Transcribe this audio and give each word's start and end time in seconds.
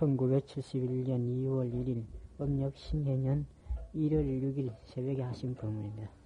1971년 0.00 1.28
2월 1.44 1.70
1일 1.70 2.04
음력 2.40 2.74
신해년 2.74 3.44
1월 3.94 4.24
6일 4.24 4.74
새벽에 4.86 5.20
하신 5.20 5.54
법문입니다. 5.54 6.19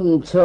금처 0.00 0.38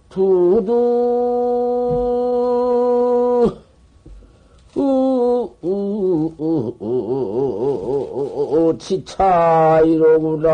두두 0.09 0.91
치차 8.79 9.81
이로구나 9.85 10.49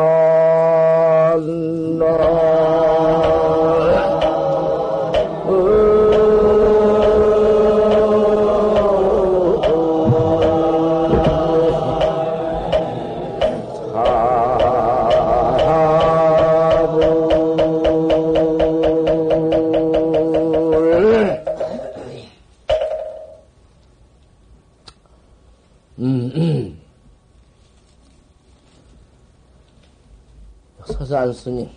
스님, 31.32 31.68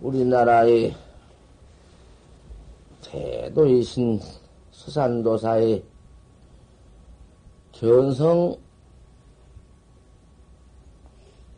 우리나라의 0.00 0.94
대도이신 3.02 4.20
서산도사의 4.70 5.84
견성, 7.72 8.56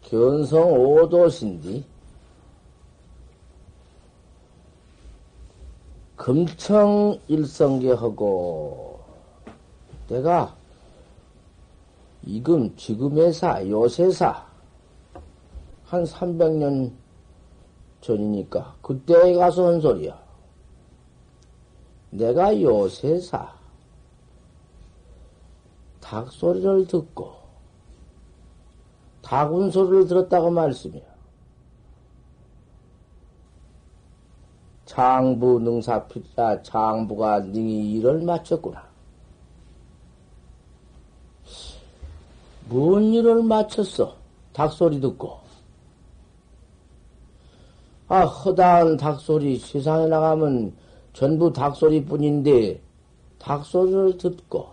견성 0.02 0.72
오도신디, 0.72 1.84
금청 6.16 7.18
일성계하고, 7.28 9.00
내가 10.08 10.56
이금, 12.24 12.74
지금의 12.76 13.32
사, 13.32 13.66
요새사, 13.68 14.46
한 15.86 16.04
300년 16.04 16.92
전이니까, 18.00 18.76
그때에 18.82 19.34
가서 19.34 19.68
한 19.68 19.80
소리야. 19.80 20.18
내가 22.10 22.60
요새사, 22.60 23.52
닭 26.00 26.30
소리를 26.32 26.86
듣고, 26.86 27.34
닭운 29.22 29.70
소리를 29.70 30.06
들었다고 30.06 30.50
말씀이야. 30.50 31.02
장부 34.86 35.58
능사필이라 35.60 36.62
장부가 36.62 37.40
능히 37.40 37.92
일을 37.94 38.22
마쳤구나. 38.22 38.86
뭔 42.68 43.12
일을 43.12 43.42
마쳤어? 43.42 44.16
닭소리 44.52 45.00
듣고. 45.00 45.45
아, 48.08 48.20
허다한 48.24 48.96
닭소리, 48.96 49.58
세상에 49.58 50.06
나가면 50.06 50.76
전부 51.12 51.52
닭소리 51.52 52.04
뿐인데, 52.04 52.80
닭소리를 53.38 54.18
듣고, 54.18 54.68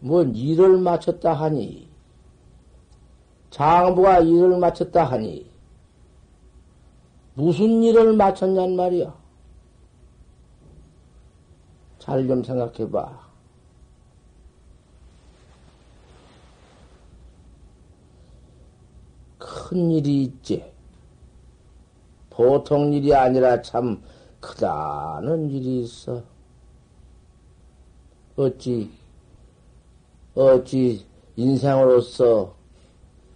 뭔 0.00 0.34
일을 0.34 0.78
마쳤다 0.78 1.32
하니, 1.32 1.88
장부가 3.50 4.20
일을 4.20 4.58
마쳤다 4.58 5.04
하니, 5.04 5.50
무슨 7.34 7.82
일을 7.82 8.12
마쳤냔 8.14 8.76
말이야. 8.76 9.14
잘 11.98 12.26
좀 12.26 12.42
생각해봐. 12.42 13.28
큰 19.38 19.90
일이 19.90 20.22
있지. 20.24 20.77
보통 22.38 22.92
일이 22.92 23.12
아니라 23.12 23.60
참 23.62 24.00
크다는 24.38 25.50
일이 25.50 25.80
있어. 25.80 26.22
어찌, 28.36 28.88
어찌 30.36 31.04
인생으로서 31.34 32.54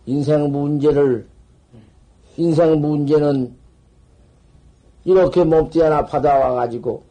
인생 0.06 0.52
문제를, 0.52 1.26
인생 2.36 2.80
문제는 2.80 3.56
이렇게 5.04 5.42
몸띠 5.42 5.80
하나 5.80 6.06
받아와가지고 6.06 7.02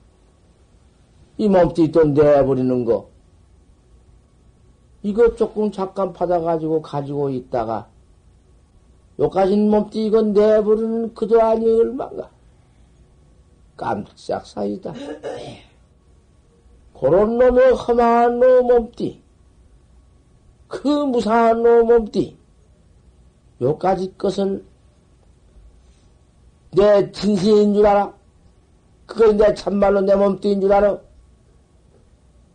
이 1.40 1.50
몸띠 1.50 1.92
또 1.92 2.06
내버리는 2.06 2.86
거. 2.86 3.10
이거 5.04 5.36
조금 5.36 5.70
잠깐 5.70 6.14
받아가지고 6.14 6.82
가지고 6.82 7.30
있다가 7.32 7.90
요까진 9.22 9.70
몸띠 9.70 10.08
이건 10.08 10.34
내버리는 10.34 11.14
그도 11.14 11.40
아니 11.42 11.64
얼마가. 11.66 12.32
깜짝 13.78 14.46
사이다. 14.46 14.94
그런 17.00 17.38
놈의 17.38 17.74
험한 17.74 18.40
놈 18.40 18.68
몸띠. 18.68 19.22
그 20.68 20.88
무상한 20.88 21.62
놈 21.62 21.86
몸띠. 21.86 22.36
요까지 23.62 24.16
것을 24.18 24.66
내 26.72 27.12
진실인 27.12 27.76
줄 27.76 27.86
알아? 27.86 28.14
그걸 29.06 29.38
내 29.38 29.54
참말로 29.54 30.02
내 30.02 30.16
몸띠인 30.16 30.62
줄 30.62 30.74
알아? 30.74 31.00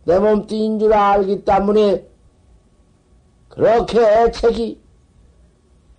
내 0.03 0.19
몸띠인 0.19 0.79
줄 0.79 0.93
알기 0.93 1.45
때문에 1.45 2.05
그렇게 3.47 4.01
애책이 4.01 4.86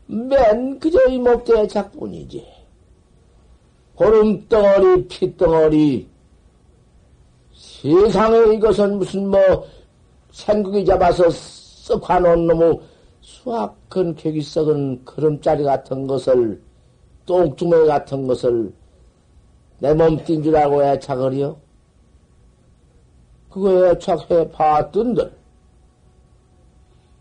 맨 0.08 0.78
그저 0.80 0.98
이 1.08 1.18
목대의 1.18 1.68
작뿐이지. 1.68 2.46
고름덩어리, 3.94 5.06
피덩어리, 5.06 6.08
세상에 7.52 8.54
이것은 8.54 8.98
무슨 8.98 9.28
뭐, 9.28 9.66
생국이 10.30 10.84
잡아서 10.84 11.26
쓱 11.28 12.02
화놓은 12.02 12.46
놈의 12.46 12.80
수확한 13.20 14.14
객이 14.14 14.40
썩은 14.40 15.04
그름짜리 15.04 15.62
같은 15.64 16.06
것을, 16.06 16.60
똥주머니 17.26 17.86
같은 17.86 18.26
것을 18.26 18.72
내 19.80 19.92
몸뛴 19.92 20.42
줄 20.42 20.56
알고 20.56 20.82
애착을이요? 20.82 21.56
그거 23.50 23.90
애착해 23.90 24.50
봤던들 24.52 25.32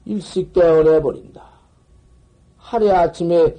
일식대언해 0.05 1.01
버린다. 1.01 1.46
하루 2.67 2.91
아침에 2.91 3.55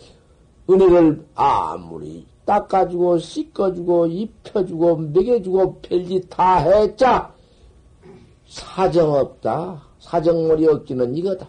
은혜를 0.69 1.25
아무리 1.34 2.26
닦아주고 2.44 3.19
씻어주고 3.19 4.06
입혀주고 4.06 4.96
먹여주고 4.96 5.81
별짓 5.81 6.28
다 6.28 6.58
했자 6.58 7.34
사정없다. 8.46 9.82
사정머리 9.99 10.66
없기는 10.66 11.16
이거다. 11.16 11.49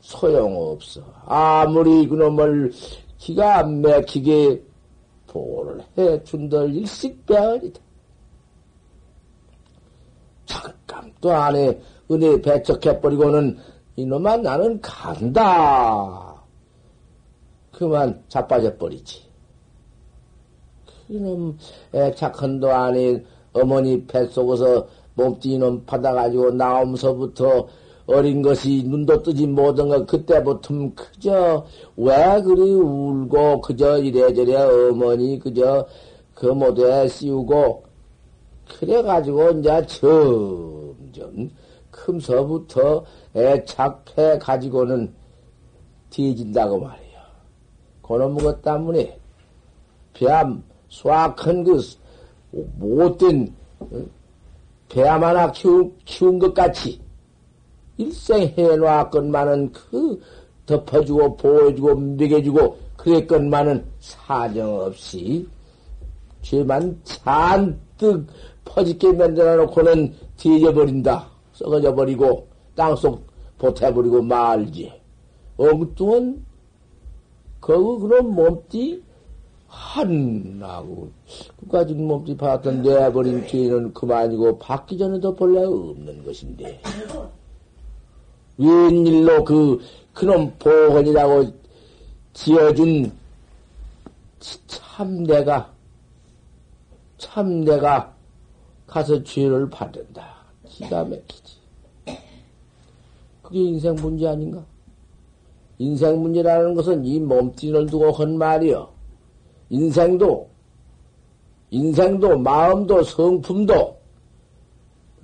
소용없어. 0.00 1.02
아무리 1.26 2.06
그놈을 2.06 2.72
기가 3.18 3.64
막히게 3.64 4.62
보를 5.26 5.82
해준들 5.98 6.72
일식배언이다. 6.74 7.80
잠깐도 10.46 11.32
안에 11.32 11.80
은혜 12.10 12.40
배척해버리고는 12.40 13.58
이놈아 14.00 14.38
나는 14.38 14.80
간다. 14.80 16.34
그만 17.72 18.22
자빠져 18.28 18.76
버리지. 18.76 19.22
그놈 21.06 21.58
애착한도 21.94 22.70
아닌 22.70 23.24
어머니 23.52 24.06
뱃속에서 24.06 24.86
몸뚱이 25.14 25.58
놈 25.58 25.84
받아가지고 25.84 26.52
나오면서부터 26.52 27.66
어린 28.06 28.42
것이 28.42 28.84
눈도 28.86 29.22
뜨지 29.22 29.46
못한 29.46 29.88
것 29.88 30.06
그때부터 30.06 30.74
그저 30.94 31.64
왜 31.96 32.40
그리 32.42 32.74
울고 32.74 33.60
그저 33.60 33.98
이래저래 33.98 34.56
어머니 34.90 35.38
그저 35.38 35.86
그 36.34 36.46
모두에 36.46 37.06
씌우고 37.08 37.84
그래가지고 38.78 39.50
이제 39.50 39.86
점점 39.86 41.50
금서부터 41.90 43.04
애착해 43.34 44.38
가지고는 44.38 45.12
뒤진다고 46.10 46.80
말이에요. 46.80 47.20
그놈 48.02 48.36
것 48.38 48.60
때문에 48.62 49.18
뱀 50.14 50.62
수확한 50.88 51.62
그 51.62 51.80
못된 52.50 53.54
뱀 54.88 55.22
하나 55.22 55.50
키운, 55.52 55.94
키운 56.04 56.38
것 56.38 56.52
같이 56.52 57.00
일생 57.96 58.52
해놓았건만은 58.56 59.72
그 59.72 60.20
덮어주고 60.66 61.36
보호해주고 61.36 61.94
먹여주고 61.94 62.78
그랬건만은 62.96 63.84
사정없이 64.00 65.46
죄만 66.42 67.00
잔뜩 67.04 68.26
퍼지게 68.64 69.12
만들어 69.12 69.56
놓고는 69.56 70.14
뒤져버린다. 70.36 71.28
썩어져 71.52 71.94
버리고 71.94 72.49
땅속 72.80 73.26
보태버리고 73.58 74.22
말지. 74.22 74.90
엉뚱한 75.58 76.42
거기 77.60 78.00
그런 78.00 78.34
몸띠 78.34 79.02
한나고 79.68 81.10
그까지 81.60 81.92
몸띠 81.92 82.38
봤던 82.38 82.80
내버린 82.80 83.46
죄는 83.46 83.92
그만이고 83.92 84.58
받기 84.58 84.96
전에도 84.96 85.36
본래 85.36 85.62
없는 85.62 86.24
것인데 86.24 86.80
웬일로 88.56 89.44
그 89.44 89.78
그놈 90.14 90.50
보건이라고 90.58 91.52
지어준 92.32 93.12
참 94.66 95.24
내가 95.24 95.70
참 97.18 97.60
내가 97.62 98.14
가서 98.86 99.22
죄를 99.22 99.68
받는다. 99.68 100.36
기가 100.66 101.04
막히지. 101.04 101.59
그게 103.50 103.64
인생 103.64 103.96
문제 103.96 104.28
아닌가? 104.28 104.64
인생 105.78 106.22
문제라는 106.22 106.74
것은 106.74 107.04
이 107.04 107.18
몸뚱이를 107.18 107.86
두고 107.86 108.12
한 108.12 108.38
말이요. 108.38 108.88
인생도, 109.70 110.48
인생도, 111.70 112.38
마음도, 112.38 113.02
성품도, 113.02 113.96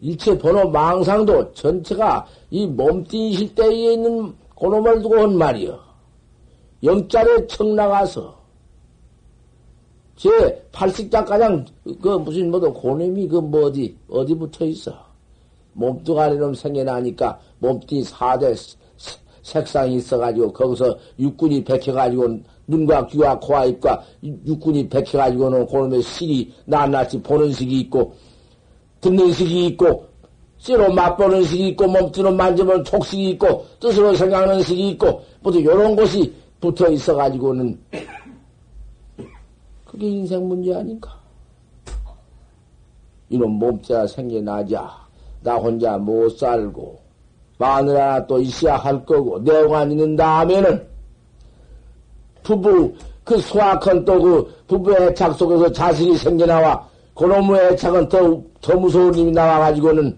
일체 0.01 0.37
번호 0.37 0.69
망상도 0.69 1.53
전체가 1.53 2.27
이 2.51 2.67
몸뚱이 2.67 3.33
실대에 3.33 3.93
있는 3.93 4.35
그놈을 4.59 5.03
두고 5.03 5.21
한 5.21 5.39
말이요. 5.39 5.79
영자를 6.83 7.47
청 7.47 7.77
나가서, 7.77 8.37
제 10.17 10.69
팔식장 10.73 11.25
가장, 11.25 11.65
그 12.03 12.09
무슨 12.09 12.51
뭐도 12.51 12.73
고놈이 12.73 13.29
그 13.29 13.41
뭐 13.41 13.67
어디, 13.67 13.97
어디 14.09 14.35
붙어 14.35 14.65
있어. 14.65 15.06
몸뚱아리 15.77 16.39
놈 16.39 16.55
생겨나니까 16.55 17.39
몸뚱이 17.59 18.03
사대 18.03 18.55
색상이 19.43 19.97
있어가지고 19.97 20.53
거기서 20.53 20.99
육군이 21.19 21.63
백혀가지고 21.65 22.41
눈과 22.67 23.07
귀와 23.07 23.39
코와 23.39 23.67
입과 23.67 24.03
육군이 24.23 24.89
백혀가지고는 24.89 25.67
그놈의 25.67 26.03
실이 26.03 26.53
낱낱이 26.65 27.23
보는 27.23 27.53
식이 27.53 27.81
있고 27.81 28.15
듣는 29.01 29.33
식이 29.33 29.67
있고 29.67 30.07
씨로 30.59 30.93
맛보는 30.93 31.45
식이 31.45 31.69
있고 31.69 31.87
몸뚱이로 31.87 32.35
만져보는 32.35 32.83
촉식이 32.83 33.31
있고 33.31 33.67
뜻으로 33.79 34.15
생각하는 34.15 34.63
식이 34.63 34.89
있고 34.91 35.23
모두 35.41 35.63
요런 35.63 35.95
곳이 35.95 36.35
붙어 36.61 36.89
있어가지고는 36.91 37.79
그게 39.85 40.09
인생 40.09 40.49
문제 40.49 40.75
아닌가? 40.75 41.17
이런 43.29 43.51
몸자 43.51 44.07
생겨나자 44.07 45.06
나 45.47 45.55
혼자 45.55 45.97
못 45.97 46.29
살고 46.37 46.99
하나 47.57 48.27
또 48.27 48.41
있어야 48.41 48.75
할 48.75 49.07
거고 49.07 49.39
내용안 49.39 49.93
있는 49.93 50.17
다음에는 50.17 50.85
부부 52.43 52.93
그 53.23 53.39
소악한 53.39 54.05
또 54.05 54.21
그 54.21 54.53
부부의 54.67 55.11
애착 55.11 55.37
속에서 55.37 55.71
자식이 55.71 56.17
생겨나와 56.17 56.85
그놈의 57.15 57.61
애착은 57.73 58.09
더, 58.09 58.43
더 58.61 58.77
무서운 58.77 59.13
님이 59.13 59.31
나와가지고는 59.31 60.17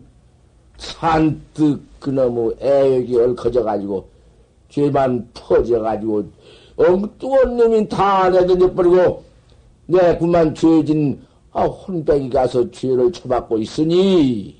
잔뜩 0.78 1.78
그놈의 2.00 2.56
애욕이 2.62 3.20
얽혀져가지고 3.20 4.08
죄만 4.70 5.28
퍼져가지고 5.34 6.24
엉뚱한 6.76 7.54
놈이 7.54 7.88
다 7.88 8.30
내던져버리고 8.30 9.22
내 9.86 10.16
그만 10.16 10.54
죄진 10.54 11.20
아, 11.52 11.64
혼백이 11.64 12.30
가서 12.30 12.70
죄를 12.70 13.12
처받고 13.12 13.58
있으니 13.58 14.57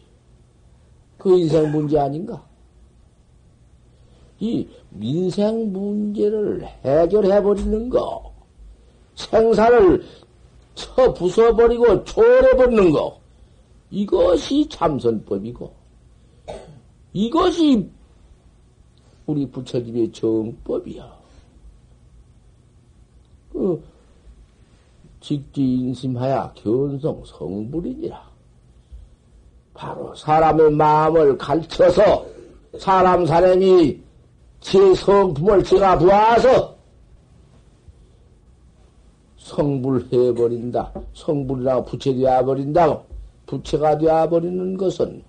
그 1.19 1.37
인생 1.37 1.71
문제 1.73 1.99
아닌가? 1.99 2.43
이 4.41 4.69
민생 4.91 5.73
문제를 5.73 6.65
해결해 6.85 7.43
버리는 7.43 7.89
거, 7.89 8.33
생사를 9.17 10.05
쳐 10.77 11.13
부숴버리고 11.13 12.07
초월해 12.07 12.57
버리는 12.57 12.93
거, 12.93 13.19
이것이 13.91 14.69
참선법이고, 14.69 15.75
이것이 17.13 17.91
우리 19.27 19.45
부처님의 19.51 20.13
정법이야. 20.13 21.19
그, 23.53 23.83
직지인심하야 25.21 26.53
견성 26.55 27.25
성불이니라. 27.25 28.28
바로 29.79 30.13
사람의 30.13 30.73
마음을 30.73 31.39
가르쳐서 31.39 32.27
사람 32.81 33.25
사람이 33.25 34.01
제 34.61 34.93
성품을 34.93 35.63
제가 35.63 35.97
보아서 35.97 36.77
성불해버린다. 39.37 40.93
성불이라고 41.15 41.85
부채되어 41.85 42.45
버린다고. 42.45 43.05
부채가 43.47 43.97
되어버리는 43.97 44.77
것은 44.77 45.23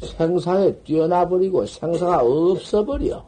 생사에 0.00 0.72
뛰어나버리고 0.84 1.64
생사가 1.64 2.20
없어버려. 2.22 3.24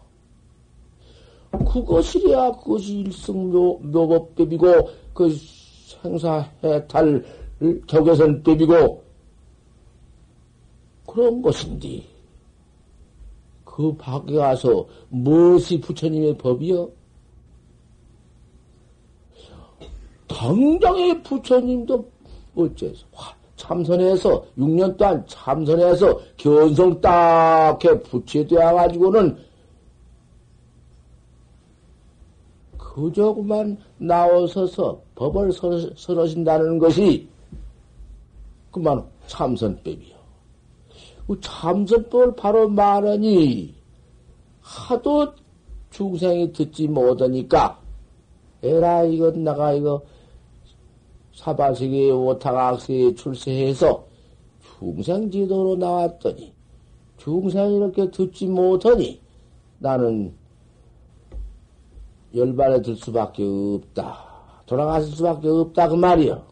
그것이야 1.73 2.53
그것이 2.53 2.99
일승묘, 2.99 3.81
묘법법이고 3.83 4.91
그 5.15 5.35
생사 5.87 6.47
해탈 6.63 7.25
격에선법이고 7.87 9.06
그런 11.17 11.41
것인데, 11.41 12.05
그 13.65 13.91
밖에 13.97 14.35
가서 14.35 14.87
무엇이 15.09 15.81
부처님의 15.81 16.37
법이요? 16.37 16.91
당장에 20.29 21.23
부처님도 21.23 22.07
어째서 22.55 23.07
참선해서 23.57 24.45
6년 24.59 24.95
동안 24.99 25.25
참선해서 25.27 26.21
견성 26.37 27.01
딱해 27.01 27.99
부채되어 28.03 28.75
가지고는 28.75 29.39
그저만 32.77 33.79
나오셔서 33.97 35.01
법을 35.15 35.51
설하신다는 35.97 36.79
것이 36.79 37.27
그만 38.71 39.03
참선법이야. 39.27 40.16
그 41.27 41.41
참선법을 41.41 42.37
바로 42.37 42.69
말하니 42.69 43.75
하도 44.61 45.33
중생이 45.91 46.53
듣지 46.53 46.89
못하니까 46.89 47.81
에라 48.63 49.05
이건 49.05 49.45
나가 49.45 49.73
이거 49.73 50.03
사바세계 51.35 52.11
오타각세에 52.11 53.15
출세해서 53.15 54.05
중생지도로 54.79 55.77
나왔더니 55.77 56.55
중생이 57.19 57.77
이렇게 57.77 58.11
듣지 58.11 58.47
못하니 58.47 59.21
나는 59.79 60.35
열반에 62.35 62.83
들 62.83 62.97
수밖에 62.97 63.43
없다. 63.45 64.27
돌아갔을 64.67 65.13
수밖에 65.13 65.49
없다. 65.49 65.89
그 65.89 65.95
말이요. 65.95 66.43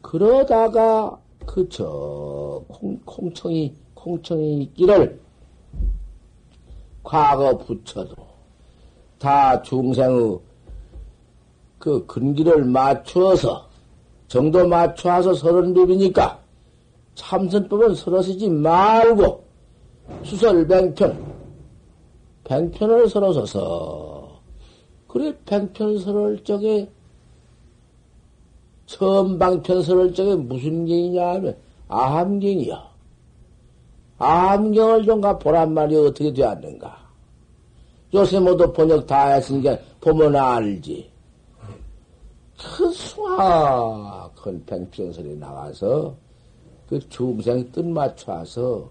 그러다가 0.00 1.20
그저 1.46 2.62
콩청이 3.04 3.74
콩청이 3.94 4.62
있기를 4.62 5.20
과거 7.02 7.56
부처도 7.58 8.14
다 9.18 9.60
중생의 9.62 10.38
그 11.78 12.06
근기를 12.06 12.64
맞추어서 12.64 13.68
정도 14.26 14.66
맞춰서 14.66 15.34
서른 15.34 15.74
법이니까 15.74 16.40
참선법은 17.14 17.94
서로 17.94 18.22
쓰지 18.22 18.48
말고 18.48 19.44
수설뱅편 20.24 21.34
뱅편을 22.44 23.08
서로 23.08 23.32
서서 23.32 24.40
그래 25.06 25.34
뱅편 25.46 25.98
서를 25.98 26.42
적에 26.42 26.90
처음 28.86 29.38
방편 29.38 29.82
서를 29.82 30.12
적에 30.12 30.34
무슨 30.34 30.86
경이냐 30.86 31.34
하면 31.34 31.56
아함경이야. 31.88 32.94
아함경을 34.18 35.04
좀가 35.04 35.38
보란 35.38 35.72
말이 35.72 35.96
어떻게 35.96 36.32
되었는가. 36.32 37.04
요새 38.12 38.38
모두 38.38 38.72
번역 38.72 39.06
다 39.06 39.28
했으니까 39.30 39.76
보면 40.00 40.36
알지. 40.36 41.10
큰 42.56 42.92
숭악큰 42.92 44.64
팽편설이 44.64 45.36
나와서 45.36 46.14
그 46.88 46.98
중생 47.08 47.70
뜻 47.72 47.84
맞춰서 47.84 48.88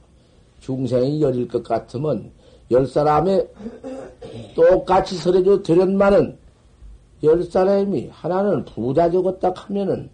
중생이 0.59 1.21
열릴 1.21 1.47
것 1.47 1.63
같으면 1.63 2.31
열 2.71 2.85
사람의 2.85 3.47
똑같이 4.55 5.15
설해줘 5.15 5.63
드렸만은 5.63 6.37
열 7.23 7.43
사람이 7.43 8.09
하나는 8.11 8.65
부자 8.65 9.09
적었다 9.09 9.53
하면은 9.55 10.09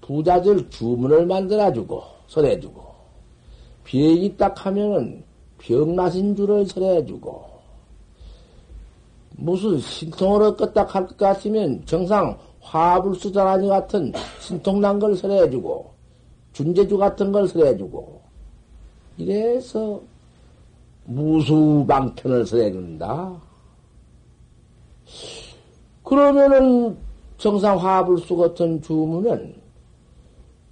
부자들 0.00 0.70
주문을 0.70 1.26
만들어주고 1.26 2.02
설해주고 2.28 2.82
비행이 3.84 4.36
딱 4.36 4.66
하면은 4.66 5.22
병나신 5.58 6.34
줄을 6.34 6.66
설해주고 6.66 7.50
무슨 9.36 9.78
신통을 9.78 10.42
얻겠다 10.42 10.84
할 10.84 11.06
것 11.06 11.16
같으면 11.16 11.82
정상 11.84 12.36
화불수자라니 12.60 13.68
같은 13.68 14.12
신통난 14.40 14.98
걸 14.98 15.16
설해주고 15.16 15.90
준재주 16.52 16.96
같은 16.98 17.32
걸 17.32 17.46
설해주고 17.48 18.20
이래서 19.18 20.00
무수방편을 21.04 22.46
설해준다. 22.46 23.49
그러면은 26.10 26.98
정상 27.38 27.78
화불수 27.78 28.36
같은 28.36 28.82
주문은 28.82 29.54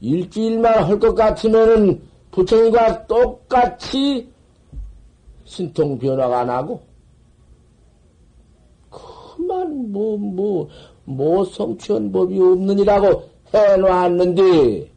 일주일만 0.01 0.83
할 0.83 0.99
것 0.99 1.15
같으면은 1.15 2.03
부처님과 2.33 3.07
똑같이 3.07 4.29
신통 5.45 5.97
변화가 5.97 6.45
나고 6.45 6.83
그만 8.91 9.93
뭐뭐뭐 9.93 11.45
성취한 11.45 12.11
법이 12.11 12.41
없느니라고 12.41 13.23
해놓았는데 13.55 14.91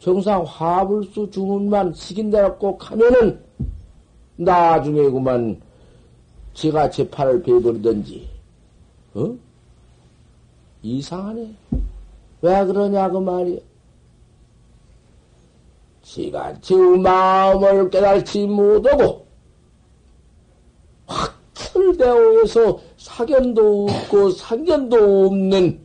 정상 0.00 0.42
화불수 0.42 1.30
주문만 1.30 1.92
시킨다고 1.94 2.58
꼭 2.58 2.90
하면은 2.90 3.40
나중에 4.34 5.08
그만 5.10 5.60
지가 6.54 6.90
제 6.90 7.08
팔을 7.08 7.40
베버리든지 7.44 8.37
어? 9.18 9.36
이상하네. 10.82 11.54
왜 12.40 12.64
그러냐고 12.64 13.20
말이야. 13.20 13.58
지가 16.02 16.60
지 16.60 16.74
마음을 16.74 17.90
깨달지 17.90 18.46
못하고 18.46 19.26
확철되어서 21.06 22.80
사견도 22.96 23.88
없고 23.90 24.30
상견도 24.30 25.26
없는 25.26 25.80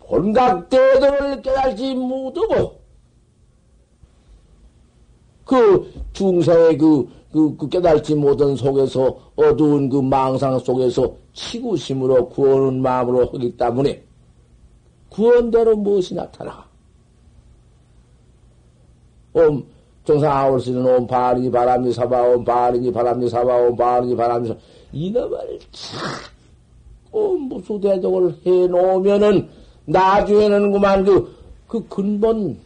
본각 0.00 0.68
대도를 0.68 1.42
깨달지 1.42 1.94
못하고 1.94 2.79
그 5.50 5.92
중생의 6.12 6.78
그, 6.78 7.08
그, 7.32 7.56
그 7.56 7.68
깨달지 7.68 8.14
못한 8.14 8.54
속에서 8.54 9.18
어두운 9.34 9.88
그 9.88 9.96
망상 9.96 10.56
속에서 10.60 11.12
치구심으로 11.32 12.28
구원은 12.28 12.80
마음으로 12.80 13.26
하기 13.26 13.56
때문에 13.56 14.00
구원대로 15.08 15.76
무엇이 15.76 16.14
나타나? 16.14 16.64
옴, 19.32 19.64
정상 20.04 20.30
아울 20.30 20.60
쓰는 20.60 20.86
옴, 20.86 21.04
바리니 21.08 21.50
바람니 21.50 21.94
사바, 21.94 22.28
옴, 22.28 22.44
바리니 22.44 22.92
바람니 22.92 23.28
사바, 23.28 23.56
옴, 23.56 23.76
바리니 23.76 24.14
바람니 24.14 24.48
사바. 24.50 24.60
이놈을 24.92 25.58
자꾸 25.72 27.38
무수대적을 27.38 28.36
해 28.46 28.68
놓으면은 28.68 29.48
나중에는 29.86 30.70
그만 30.70 31.04
그, 31.04 31.34
그 31.66 31.84
근본 31.88 32.56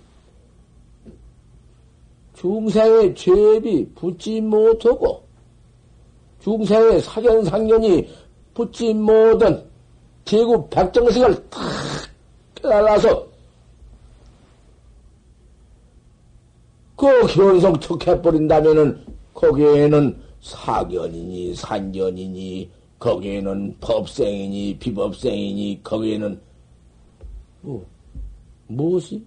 중생의 2.35 3.15
죄비 3.15 3.93
붙지 3.95 4.41
못하고 4.41 5.23
중생의 6.41 7.01
사견상견이 7.01 8.09
붙지 8.53 8.93
못한 8.95 9.65
제국 10.25 10.69
백정식을 10.71 11.49
탁 11.51 11.63
깨달아서 12.55 13.27
그 16.97 17.27
견성 17.27 17.79
척 17.81 18.07
해버린다면은 18.07 19.05
거기에는 19.35 20.17
사견이니 20.41 21.55
산견이니 21.55 22.71
거기에는 22.99 23.77
법생이니 23.81 24.79
비법생이니 24.79 25.81
거기에는 25.83 26.41
뭐 27.63 27.87
무엇이 28.67 29.25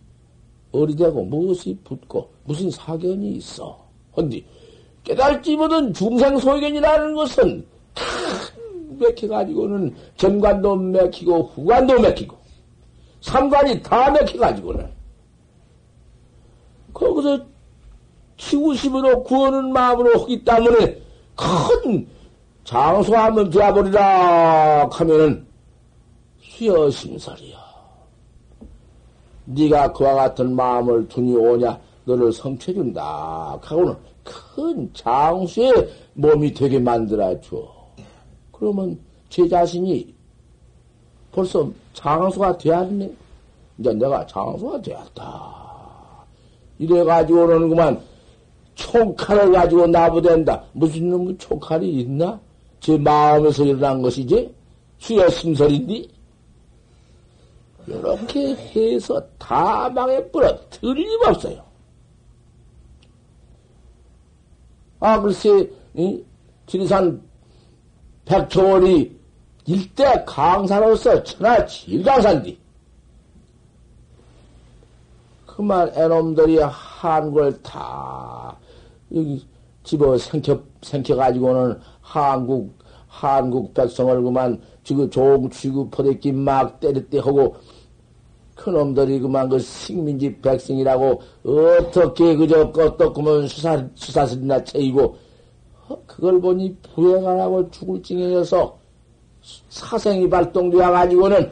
어리되고 0.71 1.23
무엇이 1.25 1.77
붙고 1.83 2.36
무슨 2.47 2.71
사견이 2.71 3.33
있어. 3.33 3.77
헌디 4.15 4.43
깨달지 5.03 5.55
못한 5.55 5.93
중생 5.93 6.37
소견이라는 6.39 7.13
것은 7.13 7.65
맥혀가지고는 8.97 9.93
전관도 10.15 10.75
맥히고 10.75 11.43
후관도 11.53 11.99
맥히고 11.99 12.35
삼관이 13.21 13.83
다 13.83 14.09
맥혀가지고는 14.11 14.89
거기서 16.93 17.39
치우심으로 18.37 19.23
구하는 19.23 19.71
마음으로 19.71 20.21
하기 20.21 20.43
때문에 20.43 21.01
큰 21.35 22.07
장소하면 22.63 23.49
되어버리라 23.49 24.89
하면은 24.91 25.45
수여심설이야. 26.41 27.57
네가 29.45 29.93
그와 29.93 30.15
같은 30.15 30.55
마음을 30.55 31.07
두니 31.07 31.35
오냐 31.35 31.79
너를 32.07 32.31
성취해준다 32.31 33.59
하고는 33.61 33.93
큰 34.23 34.89
장수의 34.93 35.73
몸이 36.13 36.53
되게 36.53 36.79
만들어줘. 36.79 37.67
그러면 38.51 38.97
제 39.29 39.47
자신이 39.47 40.15
벌써 41.33 41.69
장수가 41.93 42.57
되었네. 42.57 43.11
이제 43.77 43.93
내가 43.93 44.25
장수가 44.25 44.81
되었다. 44.81 46.25
이래가지고는 46.79 47.69
그만 47.69 48.01
총칼을 48.75 49.51
가지고 49.51 49.85
나부된다. 49.87 50.63
무슨 50.71 51.09
놈의 51.09 51.37
총칼이 51.37 51.91
있나? 51.99 52.39
제 52.79 52.97
마음에서 52.97 53.65
일어난 53.65 54.01
것이지? 54.01 54.53
수여 54.99 55.29
심설인디? 55.29 56.09
이렇게 57.87 58.55
해서 58.55 59.21
다 59.37 59.89
망해버려. 59.89 60.57
틀림없어요. 60.69 61.66
아, 64.99 65.21
글쎄, 65.21 65.69
이, 65.93 66.23
지리산 66.65 67.21
백초월이 68.25 69.17
일대 69.65 70.23
강사로서 70.25 71.23
천하 71.23 71.65
질강산디. 71.65 72.57
그만 75.45 75.91
애놈들이 75.95 76.59
한국을 76.59 77.61
다 77.61 78.55
여기 79.13 79.45
집어 79.83 80.17
생겨 80.17 80.61
생겨가지고는 80.83 81.79
한국 82.01 82.77
한국 83.07 83.73
백성을 83.73 84.21
그만 84.21 84.61
지금 84.83 85.09
종 85.09 85.49
취급하댔기 85.49 86.31
막 86.31 86.79
때렸대 86.79 87.19
하고 87.19 87.55
큰놈들이 88.57 89.19
그만 89.19 89.47
그 89.47 89.59
식민지 89.59 90.35
백성이라고 90.41 91.21
어떻게 91.45 92.35
그저 92.35 92.71
껐떡구면 92.71 93.47
수사 93.47 93.87
수사슬이나 93.95 94.63
채이고 94.63 95.15
어, 95.87 96.03
그걸 96.05 96.41
보니 96.41 96.75
부행을 96.93 97.39
하고 97.39 97.69
죽을 97.71 98.01
징해져서 98.01 98.77
사생이 99.69 100.29
발동되어 100.29 100.91
가지고는 100.91 101.49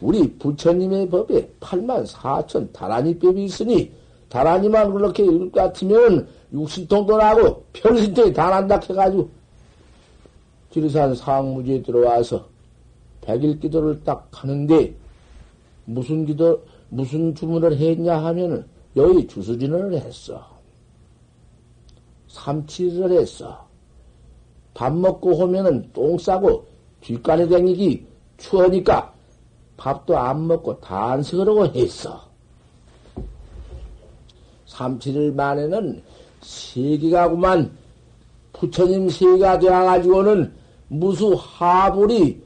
우리 0.00 0.28
부처님의 0.38 1.08
법에 1.08 1.48
8만 1.60 2.06
4천 2.06 2.72
다라니법이 2.72 3.44
있으니 3.44 3.92
다라니만 4.28 4.92
그렇게 4.92 5.22
읽을 5.22 5.52
것 5.52 5.60
같으면 5.60 6.26
육신통도 6.52 7.16
나고 7.16 7.64
편신통이 7.72 8.32
다 8.32 8.50
난다 8.50 8.80
해가지고 8.88 9.28
지리산 10.72 11.14
상무지에 11.14 11.82
들어와서 11.82 12.55
백일 13.26 13.58
기도를 13.58 14.04
딱 14.04 14.28
하는데 14.30 14.94
무슨 15.84 16.24
기도 16.24 16.62
무슨 16.88 17.34
주문을 17.34 17.76
했냐 17.76 18.24
하면은 18.24 18.64
여기 18.94 19.26
주수진을 19.26 19.94
했어. 19.94 20.46
삼치를 22.28 23.10
했어. 23.20 23.66
밥 24.74 24.94
먹고 24.94 25.36
오면은 25.36 25.90
똥 25.92 26.16
싸고 26.16 26.64
뒷간에 27.00 27.48
다니기 27.48 28.06
추우니까 28.36 29.12
밥도 29.76 30.16
안 30.16 30.46
먹고 30.46 30.80
단식으로 30.80 31.66
했어. 31.74 32.24
삼칠일 34.66 35.32
만에는 35.32 36.02
세기가구만 36.42 37.76
부처님 38.52 39.08
세가 39.08 39.58
되어가지고는 39.58 40.52
무수 40.88 41.34
하불이 41.36 42.45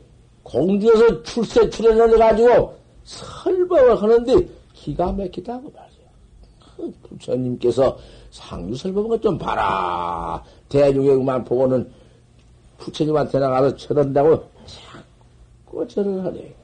공주에서 0.51 1.23
출세 1.23 1.69
출연을 1.71 2.15
해가지고 2.15 2.75
설법을 3.05 4.03
하는데 4.03 4.49
기가 4.75 5.13
막히다고 5.13 5.71
말이야. 5.71 6.11
그 6.77 6.93
부처님께서 7.09 7.97
상주 8.31 8.75
설법한 8.77 9.09
것좀 9.11 9.39
봐라. 9.39 10.43
대중에만 10.69 11.45
보고는 11.45 11.91
부처님한테 12.79 13.39
나가서 13.39 13.77
절한다고 13.77 14.45
자꾸 14.67 15.87
절을 15.87 16.25
하네. 16.25 16.55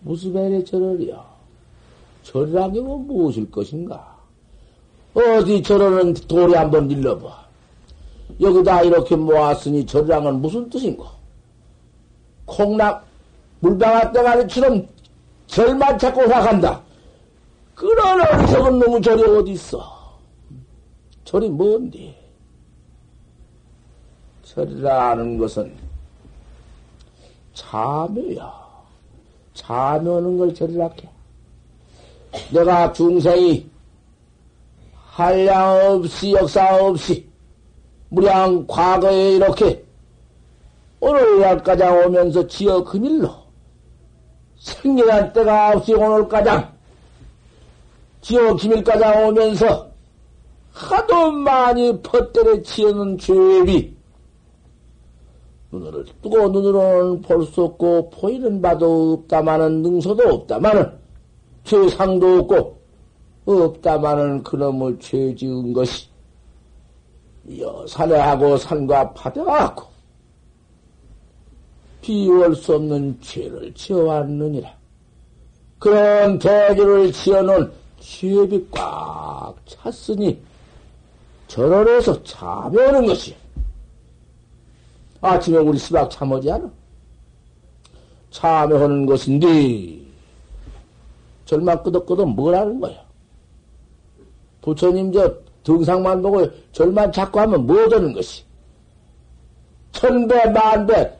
무슨 0.00 0.32
배에 0.32 0.64
절을이야? 0.64 1.24
절이란 2.22 2.72
게 2.72 2.80
뭐 2.80 2.98
무엇일 2.98 3.50
것인가? 3.50 4.16
어디 5.14 5.62
절하는 5.62 6.14
돌이 6.14 6.54
한번 6.54 6.90
일러봐. 6.90 7.46
여기다 8.40 8.82
이렇게 8.82 9.16
모았으니 9.16 9.84
절이란 9.86 10.40
무슨 10.40 10.68
뜻인고? 10.70 11.17
콩락, 12.48 13.06
물방아 13.60 14.10
떼가리처럼 14.10 14.88
절만 15.46 15.98
찾고 15.98 16.22
화간다. 16.22 16.82
그런 17.74 18.20
어리석은 18.20 18.78
놈의 18.80 19.02
절이 19.02 19.22
어디 19.22 19.52
있어? 19.52 20.18
절이 21.24 21.48
뭔데? 21.48 22.16
절이라는 24.42 25.38
것은 25.38 25.72
참여야. 27.54 28.52
참여하는 29.54 30.38
걸 30.38 30.54
절이라게. 30.54 31.08
내가 32.52 32.92
중생이 32.92 33.68
한량 34.94 35.92
없이 35.92 36.32
역사 36.32 36.76
없이 36.76 37.28
무량 38.08 38.66
과거에 38.66 39.32
이렇게 39.32 39.84
오늘날까지 41.00 41.82
오면서 41.84 42.46
지어 42.46 42.82
금일로 42.82 43.30
생년한 44.58 45.32
때가 45.32 45.72
없이 45.76 45.94
오늘까지 45.94 46.66
지어 48.20 48.56
금일까지 48.56 49.04
오면서 49.26 49.88
하도 50.72 51.30
많이 51.32 52.00
퍼때려 52.02 52.62
치는 52.62 53.18
죄비 53.18 53.96
눈을 55.70 56.04
뜨고 56.22 56.48
눈으로는 56.48 57.22
볼 57.22 57.44
수 57.46 57.64
없고 57.64 58.10
보이는 58.10 58.60
바도 58.62 59.12
없다마는 59.12 59.82
능소도 59.82 60.22
없다마는 60.28 60.98
죄상도 61.64 62.38
없고 62.38 62.78
없다마는 63.46 64.42
그놈의 64.42 64.98
죄 65.00 65.34
지은 65.34 65.72
것이 65.72 66.08
여산해하고 67.58 68.56
산과 68.56 69.12
파대하고 69.14 69.87
비울 72.00 72.54
수 72.54 72.74
없는 72.76 73.20
죄를 73.20 73.72
지어왔느니라. 73.74 74.72
그런 75.78 76.38
대주를 76.38 77.12
지어놓은 77.12 77.72
죄비 78.00 78.68
꽉 78.70 79.54
찼으니 79.66 80.40
절원해서 81.46 82.22
참여하는 82.22 83.06
것이야. 83.06 83.36
아침에 85.20 85.58
우리 85.58 85.78
수박 85.78 86.10
참하지 86.10 86.50
않아? 86.52 86.70
참여하는 88.30 89.06
것인데, 89.06 90.00
절만 91.44 91.82
끄덕끄덕 91.82 92.28
뭘 92.28 92.54
하는 92.54 92.78
거야? 92.80 92.96
부처님 94.60 95.12
저 95.12 95.34
등상만 95.64 96.22
보고 96.22 96.46
절만 96.72 97.10
자꾸 97.10 97.40
하면 97.40 97.66
뭐 97.66 97.88
되는 97.88 98.12
것이? 98.12 98.42
천배, 99.92 100.50
만배, 100.50 101.17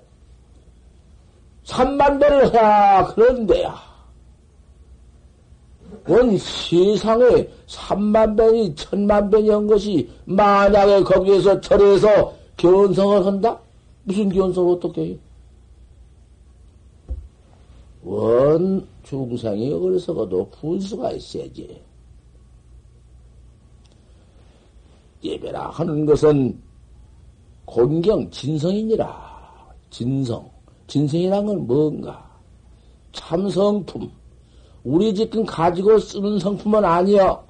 삼만배를 1.68 2.54
해야 2.54 3.04
그런데야. 3.08 3.76
원 6.08 6.38
세상에 6.38 7.46
삼만배니 7.66 8.74
천만 8.74 9.28
배니 9.28 9.50
한 9.50 9.66
것이 9.66 10.10
만약에 10.24 11.02
거기에서 11.02 11.60
절에서 11.60 12.34
견성을 12.56 13.26
한다? 13.26 13.58
무슨 14.04 14.30
견성을 14.30 14.74
어떻게 14.76 15.04
해요? 15.04 15.16
원 18.02 18.88
중생이 19.02 19.70
어리석어도 19.70 20.48
분수가 20.48 21.12
있어야지. 21.12 21.82
예배라 25.22 25.68
하는 25.68 26.06
것은 26.06 26.58
곤경 27.66 28.30
진성이니라. 28.30 29.68
진성. 29.90 30.57
진성이란 30.88 31.46
건 31.46 31.66
뭔가? 31.66 32.26
참성품. 33.12 34.10
우리 34.82 35.14
지금 35.14 35.44
가지고 35.44 35.98
쓰는 35.98 36.38
성품은 36.38 36.84
아니여. 36.84 37.46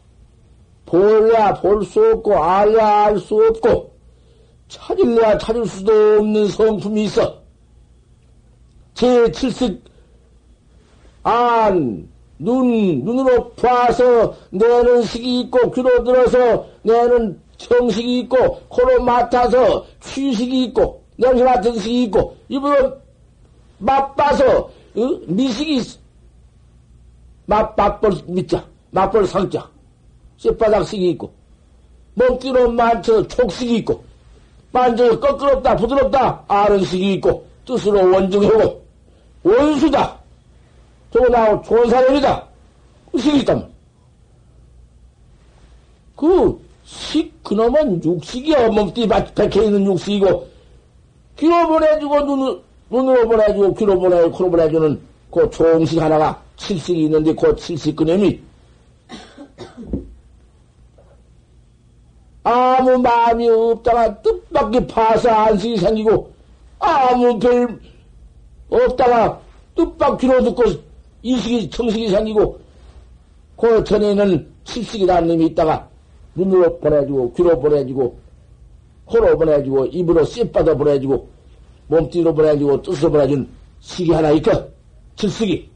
볼야 0.86 1.54
볼 1.60 1.84
수 1.84 2.00
없고, 2.00 2.34
알야 2.42 3.04
알 3.06 3.18
수 3.18 3.36
없고, 3.36 3.92
찾을래야 4.68 5.38
찾을 5.38 5.66
수도 5.66 5.92
없는 6.18 6.48
성품이 6.48 7.04
있어. 7.04 7.38
제7식 8.94 9.80
안, 11.22 12.08
눈, 12.38 13.04
눈으로 13.04 13.50
봐서 13.50 14.34
내는 14.50 15.02
식이 15.02 15.40
있고, 15.40 15.70
귀로 15.70 16.02
들어서 16.02 16.66
내는 16.82 17.40
정식이 17.58 18.20
있고, 18.20 18.60
코로 18.68 19.02
맡아서 19.02 19.84
취식이 20.00 20.64
있고, 20.64 21.02
냄새 21.16 21.44
맡은 21.44 21.78
식이 21.78 22.04
있고, 22.04 22.36
입으로 22.48 22.96
맛봐서 23.78 24.70
어? 24.96 25.20
미식이. 25.26 25.98
맛, 27.46 27.74
맛볼 27.76 28.12
밑자, 28.26 28.62
맛볼 28.90 29.26
상자, 29.26 29.66
쇳바닥식이 30.36 31.10
있고, 31.10 31.32
먹기로 32.14 32.72
만져 32.72 33.26
촉식이 33.26 33.76
있고, 33.78 34.04
만져서 34.70 35.18
꺾끄럽다, 35.18 35.74
부드럽다, 35.76 36.44
아른식이 36.46 37.14
있고, 37.14 37.46
뜻으로 37.64 38.12
원증하고, 38.12 38.84
원수다. 39.42 40.18
저거 41.10 41.26
나오 41.30 41.62
좋은 41.62 41.88
사람이다. 41.88 42.46
식이 43.18 43.38
있단 43.38 43.66
그, 46.16 46.60
식, 46.84 47.42
그놈은 47.42 48.04
육식이야. 48.04 48.68
몸띠 48.68 49.08
박혀 49.08 49.62
있는 49.62 49.86
육식이고, 49.86 50.48
귀로 51.38 51.66
보내주고 51.68 52.20
눈, 52.24 52.62
눈으로 52.90 53.28
보내주고 53.28 53.74
귀로 53.74 53.98
보내고 53.98 54.30
코로 54.30 54.50
보내주는 54.50 55.00
그 55.30 55.50
종식 55.50 56.00
하나가 56.00 56.40
칠식이 56.56 57.04
있는데 57.04 57.34
그 57.34 57.54
칠식 57.56 57.96
그놈이 57.96 58.40
아무 62.42 62.98
마음이 62.98 63.48
없다가 63.48 64.22
뜻밖의 64.22 64.86
파사 64.86 65.44
안식이 65.44 65.76
생기고 65.76 66.32
아무 66.78 67.38
별 67.38 67.78
없다가 68.70 69.40
뜻밖 69.74 70.18
귀로 70.18 70.42
듣고 70.42 70.64
이식이 71.22 71.70
청식이 71.70 72.08
생기고 72.08 72.58
그 73.56 73.84
전에는 73.84 74.48
칠식이라는 74.64 75.28
놈이 75.28 75.46
있다가 75.46 75.88
눈으로 76.34 76.78
보내주고 76.78 77.32
귀로 77.34 77.60
보내주고 77.60 78.18
코로 79.04 79.36
보내주고 79.36 79.86
입으로 79.86 80.24
씹받아 80.24 80.74
보내주고 80.74 81.28
몸띠로 81.88 82.34
보내주고 82.34 82.82
뜻으로 82.82 83.10
보내준 83.10 83.48
식이 83.80 84.12
하나 84.12 84.30
있거 84.30 84.66
칠식이 85.16 85.68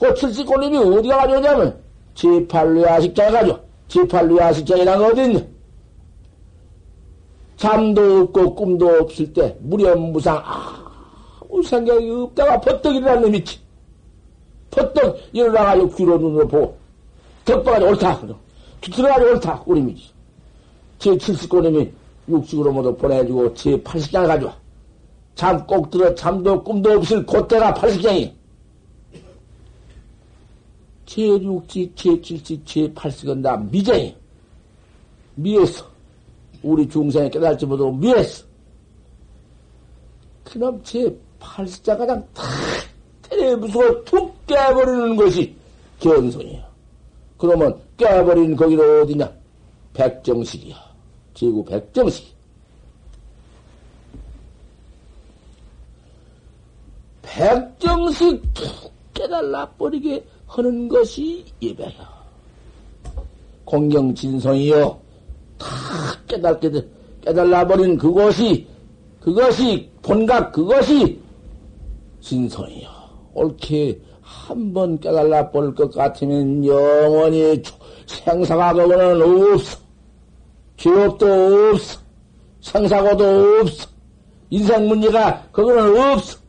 그 0.00 0.14
칠식 0.14 0.46
꼴님이 0.46 0.78
어디가 0.78 1.18
가져오냐면 1.18 1.78
제8류야식장에 2.14 3.32
가져 3.32 3.60
제8류야식장이란 3.88 4.98
거 4.98 5.06
어디 5.08 5.22
있냐? 5.22 5.40
잠도 7.56 8.22
없고 8.22 8.54
꿈도 8.54 8.86
없을 9.00 9.32
때 9.32 9.56
무렴무상 9.60 10.42
아무 10.44 11.62
생각이 11.62 12.10
없다가 12.10 12.60
퍼뜩 12.60 12.96
일어난 12.96 13.22
놈이 13.22 13.38
있지. 13.38 13.58
퍼뜩 14.70 15.16
일어나가지고 15.32 15.90
귀로 15.94 16.18
눈으로 16.18 16.48
보고 16.48 16.76
덮어가지고 17.44 17.90
옳다. 17.92 18.20
들어가지고 18.80 19.30
옳다. 19.32 19.62
우리미지. 19.66 20.10
제70권님이 20.98 21.90
육식으로 22.28 22.72
모두 22.72 22.94
보내주고 22.96 23.54
제80장을 23.54 24.26
가져와 24.26 24.54
잠 25.36 25.66
꼭 25.66 25.90
들어 25.90 26.12
잠도 26.14 26.64
꿈도 26.64 26.92
없을 26.92 27.24
그때가 27.26 27.74
80장이 27.74 28.32
제6지 31.04 31.94
제7지 31.94 32.64
제80은 32.64 33.42
다 33.42 33.56
미정이 33.56 34.16
미에서 35.36 35.84
우리 36.62 36.88
중생이 36.88 37.30
깨달지 37.30 37.66
못하고 37.66 37.92
미했어. 37.92 38.44
그놈 40.42 40.82
제 40.82 41.14
팔자가 41.38 42.06
그냥 42.06 42.26
탁 42.32 42.46
때려부수고 43.28 44.04
툭 44.04 44.46
깨버리는 44.46 45.16
것이 45.16 45.54
견성이야. 46.00 46.66
그러면 47.36 47.78
깨버린 47.98 48.56
거기로 48.56 49.02
어디냐? 49.02 49.30
백정식이야. 49.92 50.76
지구 51.34 51.62
백정식. 51.64 52.35
백정식 57.36 58.54
툭 58.54 58.66
깨달아 59.12 59.68
버리게 59.76 60.24
하는 60.46 60.88
것이 60.88 61.44
예배야. 61.60 62.16
공경진성이요. 63.66 64.98
다 65.58 65.66
깨닫게 66.26 66.70
돼. 66.70 66.88
깨달아 67.22 67.66
버린 67.66 67.98
그것이, 67.98 68.66
그것이, 69.20 69.90
본각 70.00 70.52
그것이 70.52 71.20
진선이요. 72.22 72.88
옳게 73.34 74.00
한 74.22 74.72
번 74.72 74.98
깨달아 74.98 75.50
버릴 75.50 75.74
것 75.74 75.92
같으면 75.92 76.64
영원히 76.64 77.62
생사가 78.06 78.72
그거는 78.72 79.52
없어. 79.52 79.78
죄업도 80.78 81.26
없어. 81.74 82.00
생사고도 82.62 83.24
없어. 83.60 83.88
인생 84.50 84.88
문제가 84.88 85.42
그거는 85.52 86.12
없어. 86.14 86.45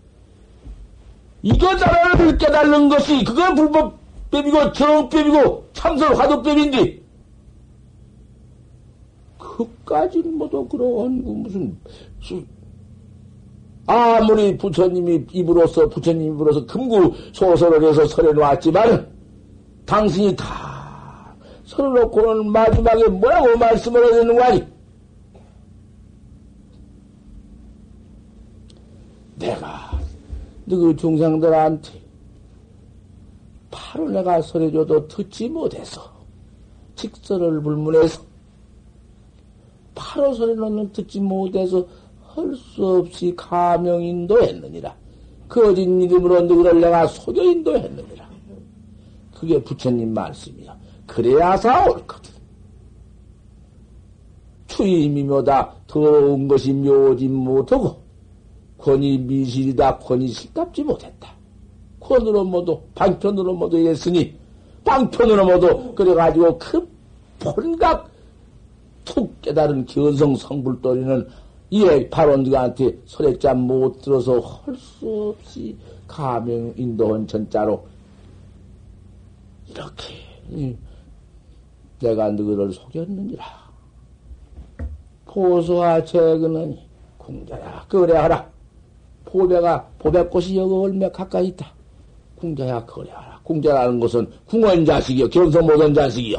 이거자를 1.41 2.37
깨달는 2.37 2.89
것이 2.89 3.23
그건 3.23 3.55
불법법이고 3.55 4.71
정법이고 4.73 5.69
참선 5.73 6.15
화두법인데 6.15 7.01
그까진 9.37 10.37
모두 10.37 10.67
그러한 10.67 11.23
그 11.23 11.29
무슨 11.29 11.77
아무리 13.85 14.57
부처님이 14.57 15.25
입으로서 15.31 15.87
부처님 15.87 16.33
입으로서 16.33 16.65
금구 16.65 17.13
소설을 17.31 17.87
해서 17.87 18.05
설해놓았지만 18.05 19.07
당신이 19.85 20.35
다 20.35 21.33
설해놓고는 21.65 22.51
마지막에 22.51 23.07
뭐라고 23.07 23.57
말씀을 23.57 24.03
해야 24.03 24.15
되는 24.19 24.35
거 24.35 24.43
아니? 24.43 24.63
내가 29.35 29.86
너 29.86 29.86
그 30.75 30.95
중생들한테 30.95 32.01
바로 33.71 34.09
내가 34.09 34.41
설해줘도 34.41 35.07
듣지 35.07 35.47
못해서 35.49 36.01
직설을 36.95 37.61
불문해서 37.61 38.21
바로 39.95 40.33
소리는 40.33 40.91
듣지 40.91 41.19
못해서 41.19 41.85
할 42.37 42.55
수 42.55 42.85
없이 42.85 43.33
가명인도 43.35 44.43
했느니라. 44.43 44.95
거짓 45.49 45.81
이름으로 45.81 46.41
누구를 46.41 46.79
내가 46.79 47.07
속여 47.07 47.41
인도했느니라. 47.41 48.29
그게 49.33 49.63
부처님 49.63 50.13
말씀이야. 50.13 50.77
그래야사 51.07 51.89
옳거든. 51.89 52.31
추임이묘다 54.67 55.73
더운 55.87 56.47
것이 56.47 56.73
묘지 56.73 57.27
못하고 57.27 58.06
권이 58.87 59.17
미실이다 59.17 59.97
권이 59.97 60.29
실답지 60.29 60.81
못했다. 60.81 61.29
권으로 61.99 62.45
모두 62.45 62.79
방편으로 62.95 63.53
모두 63.53 63.77
했으니 63.85 64.33
방편으로 64.85 65.45
모두 65.45 65.93
그래가지고 65.93 66.57
그 66.57 66.87
본각 67.37 68.09
툭 69.03 69.41
깨달은 69.41 69.85
견성 69.87 70.37
성불돌이는 70.37 71.27
이에 71.69 72.09
바로 72.09 72.37
너한테 72.37 72.97
소액자 73.05 73.53
못 73.55 74.01
들어서 74.01 74.39
할 74.39 74.73
수 74.77 75.35
없이 75.37 75.75
가명 76.07 76.73
인도한 76.77 77.27
전자로 77.27 77.85
이렇게 79.67 80.77
내가 81.99 82.31
너를 82.31 82.71
속였느니라. 82.71 83.43
포소와 85.25 86.05
재근은 86.05 86.77
궁자야 87.17 87.85
거래하라. 87.89 88.56
포배가 89.27 89.87
포배꽃이 89.99 90.57
여기 90.57 90.73
얼마 90.73 91.09
가까이 91.09 91.47
있다. 91.47 91.71
궁자야 92.37 92.85
거래하라. 92.85 93.39
궁자라는 93.43 93.99
것은 93.99 94.29
궁원 94.45 94.85
자식이요. 94.85 95.29
견성 95.29 95.65
못한 95.65 95.93
자식이요. 95.93 96.37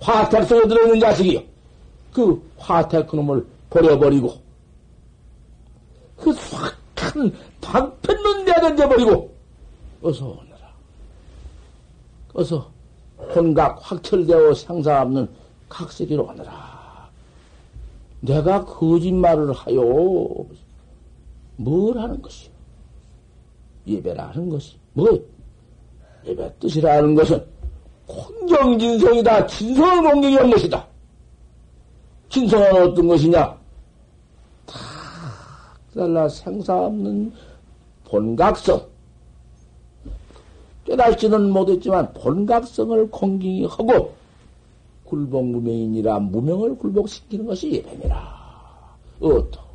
화택 0.00 0.44
속에 0.44 0.66
들어있는 0.66 1.00
자식이요. 1.00 1.40
그 2.12 2.42
화택 2.58 3.06
그놈을 3.06 3.46
버려버리고 3.70 4.34
그 6.16 6.32
싹한 6.32 7.32
방편론 7.60 8.44
내던져 8.44 8.88
버리고 8.88 9.34
어서 10.02 10.26
오너라. 10.26 10.74
어서 12.34 12.70
혼각 13.34 13.78
확철되어 13.80 14.54
상사 14.54 15.02
없는 15.02 15.28
각색이로 15.68 16.24
오너라. 16.24 17.08
내가 18.20 18.64
거짓말을 18.64 19.52
하여 19.52 19.80
뭘 21.60 21.98
하는 21.98 22.20
것이요? 22.22 22.50
예배라는 23.86 24.48
것이 24.48 24.76
뭐 24.94 25.08
예배 26.24 26.54
뜻이라는 26.58 27.14
것은 27.14 27.44
혼경진성이다. 28.08 29.46
진성을 29.46 30.10
공경한 30.10 30.50
것이다. 30.50 30.86
진성은 32.30 32.88
어떤 32.88 33.08
것이냐? 33.08 33.58
다 34.66 34.78
달라 35.94 36.28
생사 36.28 36.74
없는 36.74 37.32
본각성. 38.04 38.88
깨달지는 40.86 41.50
못했지만 41.50 42.12
본각성을 42.14 43.10
공경히 43.10 43.66
하고 43.66 44.14
굴복무명이니라 45.04 46.20
무명을 46.20 46.78
굴복시키는 46.78 47.46
것이 47.46 47.72
예배니라. 47.72 48.96
어떠? 49.20 49.69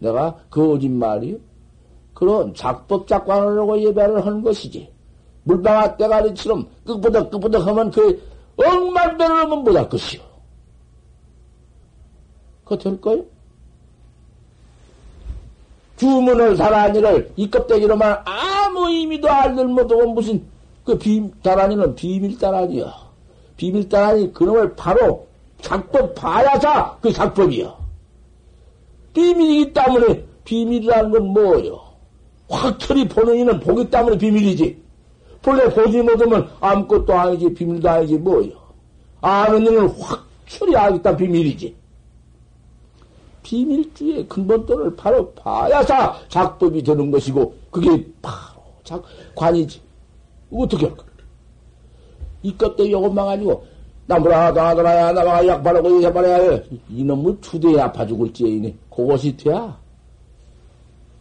내가 0.00 0.36
거짓말이요? 0.50 1.36
그런 2.14 2.54
작법 2.54 3.06
작관을 3.06 3.58
하고 3.58 3.80
예배를 3.80 4.26
하는 4.26 4.42
것이지. 4.42 4.90
물방아 5.44 5.96
때가리처럼 5.96 6.68
끝부덕 6.84 7.30
끝부덕 7.30 7.66
하면 7.66 7.90
그 7.90 8.22
억만 8.56 9.16
배를 9.16 9.34
하면 9.36 9.64
못할 9.64 9.88
것이요. 9.88 10.20
그거 12.64 12.76
될까요? 12.76 13.24
주문을 15.96 16.56
달아니를 16.56 17.32
이 17.36 17.50
껍데기로만 17.50 18.22
아무 18.24 18.88
의미도 18.88 19.28
알들 19.28 19.66
못하고 19.66 20.12
무슨 20.12 20.42
그 20.84 20.96
비, 20.98 21.30
달아니는 21.42 21.94
비밀 21.94 22.38
달아니야. 22.38 22.92
비밀 23.56 23.88
달아니 23.88 24.32
그놈을 24.32 24.74
바로 24.76 25.26
작법 25.60 26.14
봐야자 26.14 26.98
그 27.02 27.12
작법이야. 27.12 27.79
비밀이기 29.12 29.72
때문에 29.72 30.24
비밀이라는 30.44 31.10
건 31.10 31.26
뭐요? 31.28 31.80
확철이 32.48 33.06
보는 33.08 33.36
이는 33.36 33.60
보기 33.60 33.88
때문에 33.90 34.18
비밀이지. 34.18 34.80
본래 35.42 35.72
보지 35.72 36.02
못하면 36.02 36.48
아무것도 36.60 37.14
아니지, 37.14 37.54
비밀도 37.54 37.88
아니지, 37.88 38.18
뭐요? 38.18 38.52
아는 39.20 39.66
이는 39.66 39.88
확철이 39.88 40.76
알겠다 40.76 41.16
비밀이지. 41.16 41.74
비밀주의 43.42 44.28
근본도를 44.28 44.96
바로 44.96 45.30
봐야사 45.32 46.14
작법이 46.28 46.82
되는 46.82 47.10
것이고, 47.10 47.54
그게 47.70 48.06
바로 48.20 48.60
작, 48.84 49.02
관이지. 49.34 49.80
어떻게 50.52 50.86
할까? 50.86 51.04
이것도 52.42 52.84
이것만 52.84 53.26
가지고, 53.26 53.64
나무라, 54.06 54.50
나더라야, 54.50 55.12
나마가 55.12 55.46
약 55.46 55.62
바르고, 55.62 56.02
약 56.02 56.12
바르야, 56.12 56.60
이놈의 56.88 57.36
주대에 57.40 57.80
아파 57.80 58.04
죽을지, 58.06 58.44
이네. 58.44 58.74
돼야. 59.36 59.78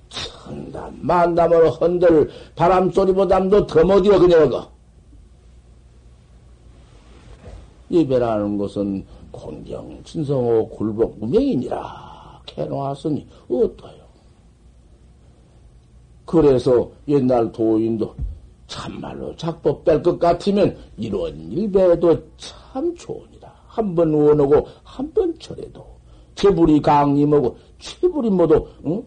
천담, 0.10 0.98
만담을 1.02 1.70
헌들 1.70 2.30
바람소리보담도 2.56 3.68
더 3.68 3.84
못이여, 3.84 4.20
그녀가. 4.20 4.70
예배라는 7.92 8.58
것은 8.58 9.06
공경, 9.32 10.04
진성호, 10.04 10.70
굴복, 10.70 11.20
무명이니라. 11.20 12.42
캐놓았으니, 12.46 13.28
어떠요? 13.50 14.00
그래서 16.26 16.90
옛날 17.08 17.52
도인도 17.52 18.14
참말로 18.68 19.36
작법 19.36 19.84
뺄 19.84 20.02
것 20.04 20.20
같으면 20.20 20.78
이런 20.98 21.52
일배도 21.52 22.18
참 22.38 22.96
좋으니라. 22.96 23.52
한 23.68 23.96
번 23.96 24.14
원하고 24.14 24.68
한번 24.84 25.34
철해도 25.40 25.86
최불이 26.36 26.82
강림하고 26.82 27.58
최불이 27.80 28.30
모두 28.30 28.68
응? 28.86 29.04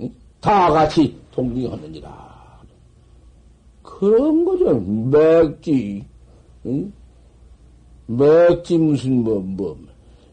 응? 0.00 0.10
다 0.40 0.70
같이 0.70 1.16
동징하느니라. 1.30 2.60
그런 3.82 4.44
거죠. 4.44 4.80
맥지 4.80 6.04
응? 6.66 6.92
맥지 8.06 8.78
무슨 8.78 9.22
뭐 9.22 9.40
뭐 9.40 9.76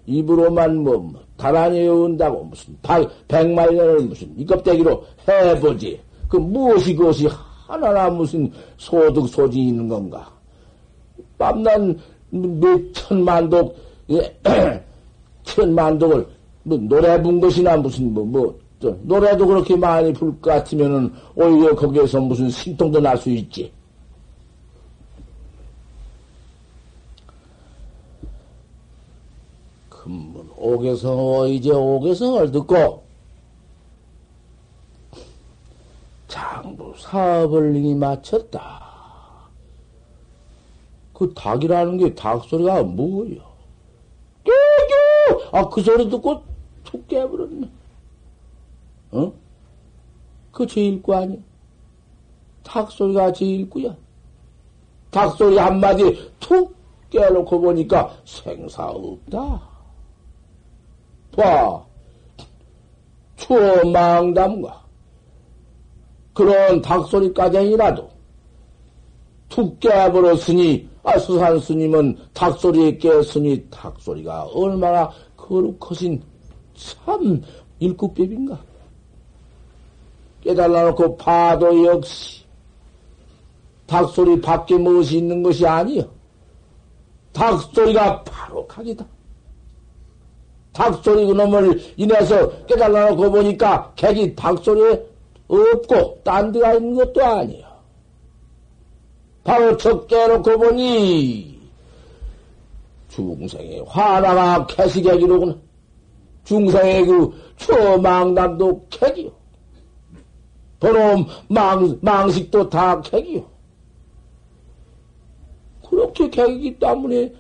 입으로만 0.06 0.78
뭐, 0.78 0.98
뭐 0.98 1.22
가만히 1.38 1.80
외운다고 1.80 2.44
무슨 2.46 2.76
백만 3.28 3.76
년을 3.76 4.02
무슨 4.02 4.34
이 4.38 4.46
껍데기로 4.46 5.04
해보지. 5.28 6.00
그 6.28 6.38
무엇이 6.38 6.96
그것이 6.96 7.28
하나나 7.68 8.10
무슨 8.10 8.52
소득 8.78 9.28
소지 9.28 9.60
있는 9.68 9.88
건가? 9.88 10.30
밤낮 11.38 11.80
몇 12.32 12.94
천만독 12.94 13.78
예, 14.10 14.36
천만독을 15.44 16.26
뭐 16.64 16.78
노래 16.78 17.22
본 17.22 17.40
것이나 17.40 17.78
무슨 17.78 18.14
뭐, 18.14 18.26
뭐 18.26 18.60
노래도 19.04 19.46
그렇게 19.46 19.76
많이 19.76 20.12
불 20.12 20.32
것 20.42 20.50
같으면은 20.52 21.14
오히려 21.36 21.76
거기에서 21.76 22.20
무슨 22.20 22.50
신통도 22.50 23.00
날 23.00 23.16
수 23.18 23.30
있지. 23.30 23.72
금문 29.90 30.50
오개성어 30.58 31.48
이제 31.48 31.72
오개성을 31.72 32.52
듣고 32.52 33.04
장부 36.28 36.94
사업을 36.98 37.76
이미 37.76 37.94
마쳤다. 37.94 38.91
그 41.22 41.32
닭이라는 41.36 41.98
게 41.98 42.16
닭 42.16 42.44
소리가 42.46 42.82
뭐요? 42.82 43.36
깨깨! 44.44 45.50
아, 45.52 45.70
그 45.70 45.80
소리 45.84 46.10
듣고 46.10 46.42
툭 46.84 47.08
깨버렸네. 47.08 47.70
어? 49.12 49.32
그 50.52 50.66
제일구 50.66 51.14
아니야? 51.14 51.38
닭 52.64 52.90
소리가 52.92 53.32
제일구야. 53.34 53.96
닭 55.12 55.38
소리 55.38 55.60
한마디 55.60 56.28
툭 56.40 56.76
깨놓고 57.12 57.62
보니까 57.62 58.18
생사 58.26 58.88
없다. 58.88 59.62
봐. 61.38 61.86
추망담과 63.36 64.84
그런 66.34 66.82
닭소리까지니라도 66.82 68.10
툭 69.50 69.80
깨버렸으니 69.80 70.90
아 71.04 71.18
수산 71.18 71.60
스님은 71.60 72.18
닭소리에 72.34 72.98
깼으니 72.98 73.66
닭소리가 73.70 74.44
얼마나 74.54 75.10
거룩하신 75.36 76.22
참 76.76 77.42
일국법인가 77.80 78.60
깨달아놓고 80.42 81.18
봐도 81.18 81.86
역시 81.86 82.44
닭소리 83.88 84.40
밖에 84.42 84.78
무엇이 84.78 85.18
있는 85.18 85.42
것이 85.42 85.66
아니요 85.66 86.04
닭소리가 87.34 88.24
바로 88.24 88.66
각이다. 88.68 89.06
닭소리 90.74 91.28
그놈을 91.28 91.82
인해서 91.98 92.66
깨달아놓고 92.66 93.32
보니까 93.32 93.92
객이 93.96 94.36
닭소리에 94.36 95.06
없고 95.48 96.22
딴 96.24 96.52
데가 96.52 96.74
있는 96.74 96.96
것도 96.96 97.24
아니야. 97.24 97.71
바로 99.44 99.76
저 99.78 100.06
깨놓고 100.06 100.58
보니 100.58 101.60
중생의 103.10 103.84
화나가 103.88 104.66
캐시객이로구나. 104.68 105.56
중생의 106.44 107.06
그 107.06 107.32
초망담도 107.58 108.88
객이요. 108.90 109.32
바로 110.80 111.26
망, 111.48 111.98
망식도 112.02 112.70
다 112.70 113.00
객이요. 113.02 113.44
그렇게 115.88 116.30
객이기 116.30 116.80
때문에 116.80 117.34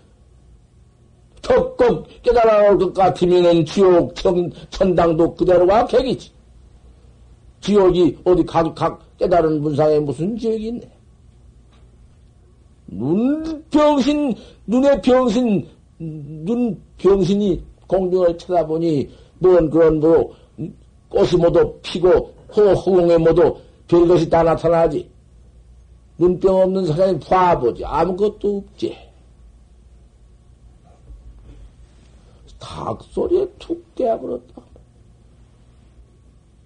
적극 1.41 2.05
깨달아올 2.21 2.77
것 2.77 2.93
같으면은 2.93 3.65
지옥 3.65 4.13
천, 4.15 4.51
천당도 4.69 5.35
그대로가 5.35 5.85
객이지. 5.85 6.31
지옥이 7.61 8.17
어디 8.23 8.43
각, 8.45 8.75
각 8.75 9.17
깨달은 9.17 9.61
분상에 9.61 9.99
무슨 9.99 10.37
지옥이 10.37 10.67
있네. 10.67 11.00
눈 12.91 13.63
병신, 13.71 14.35
눈의 14.67 15.01
병신, 15.01 15.67
눈 15.97 16.81
병신이 16.97 17.63
공중을 17.87 18.37
쳐다보니, 18.37 19.09
뭔 19.39 19.69
그런 19.69 19.99
뭐, 19.99 20.33
꽃이 21.09 21.31
모두 21.39 21.73
피고, 21.81 22.33
호, 22.55 22.61
허공에 22.73 23.17
모두 23.17 23.55
별것이 23.87 24.29
다 24.29 24.43
나타나지. 24.43 25.09
눈병 26.17 26.55
없는 26.55 26.85
사람이 26.85 27.19
봐보지. 27.21 27.83
아무것도 27.83 28.57
없지. 28.57 28.95
닭소리에 32.59 33.47
툭 33.57 33.83
깨버렸다. 33.95 34.61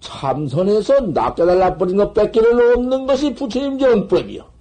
참선에서 0.00 1.00
낚여달라 1.00 1.76
버린 1.76 1.96
것 1.96 2.12
뺏기는 2.12 2.76
없는 2.76 3.06
것이 3.06 3.34
부처님 3.34 3.78
정법이요. 3.78 4.55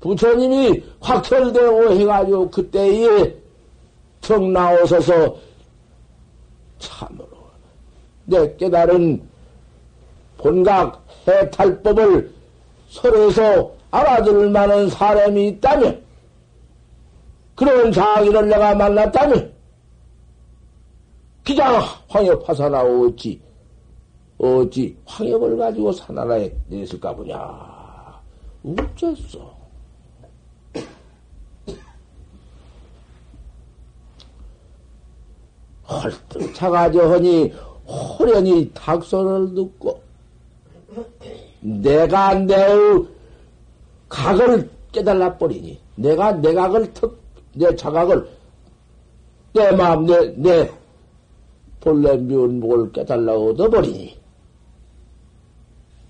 부처님이 0.00 0.82
확철되고 1.00 1.92
해가지고 1.92 2.50
그때에 2.50 3.34
정 4.20 4.52
나오셔서 4.52 5.36
참으로 6.78 7.28
내 8.24 8.56
깨달은 8.56 9.22
본각 10.38 11.04
해탈법을 11.26 12.34
서로에서 12.88 13.72
알아들을 13.90 14.50
만한 14.50 14.88
사람이 14.90 15.48
있다면 15.48 16.04
그런 17.54 17.90
자기를 17.90 18.48
내가 18.48 18.74
만났다면 18.74 19.52
기장 21.44 21.80
황엽 22.08 22.46
화사나 22.46 22.82
어찌, 22.82 23.40
어찌 24.36 24.96
황엽을 25.06 25.56
가지고 25.56 25.92
산나라에 25.92 26.52
내렸을까 26.68 27.14
보냐. 27.14 27.36
어째서? 28.64 29.55
헐떡 35.88 36.54
차가져 36.54 37.12
하니 37.12 37.52
호련히 37.86 38.70
닭소리를 38.74 39.54
듣고 39.54 40.00
내가 41.60 42.34
내의 42.34 43.06
각을 44.08 44.70
깨달아 44.92 45.36
버리니 45.38 45.78
내가 45.96 46.32
내 46.32 46.54
각을 46.54 46.92
턱, 46.94 47.16
내 47.54 47.74
자각을 47.74 48.28
내 49.52 49.72
마음 49.72 50.06
내, 50.06 50.34
내 50.36 50.70
본래 51.80 52.16
면목을 52.16 52.92
깨달라 52.92 53.32
얻어버리니. 53.34 54.18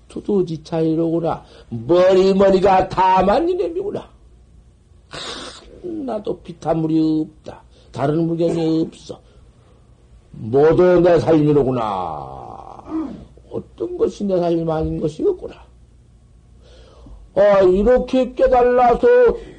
두두지 0.09 0.65
차이로구나. 0.65 1.45
머리 1.69 2.33
머리가 2.33 2.89
다만 2.89 3.47
이놈이구나. 3.47 4.09
하나도 5.83 6.41
비타물이 6.41 7.29
없다. 7.29 7.63
다른 7.93 8.27
무견이 8.27 8.83
없어. 8.89 9.21
모두 10.37 11.01
내 11.01 11.19
삶이로구나. 11.19 12.37
어떤 13.51 13.97
것이 13.97 14.25
내 14.25 14.39
삶이 14.39 14.71
아닌 14.71 15.01
것이었구나. 15.01 15.55
아, 17.35 17.61
이렇게 17.61 18.33
깨달아서 18.33 19.07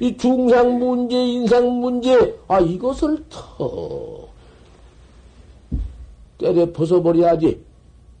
이 0.00 0.16
중생 0.16 0.78
문제, 0.78 1.16
인생 1.16 1.80
문제, 1.80 2.36
아, 2.48 2.58
이것을 2.58 3.24
턱 3.28 4.28
때려 6.38 6.72
벗어버려야지. 6.72 7.60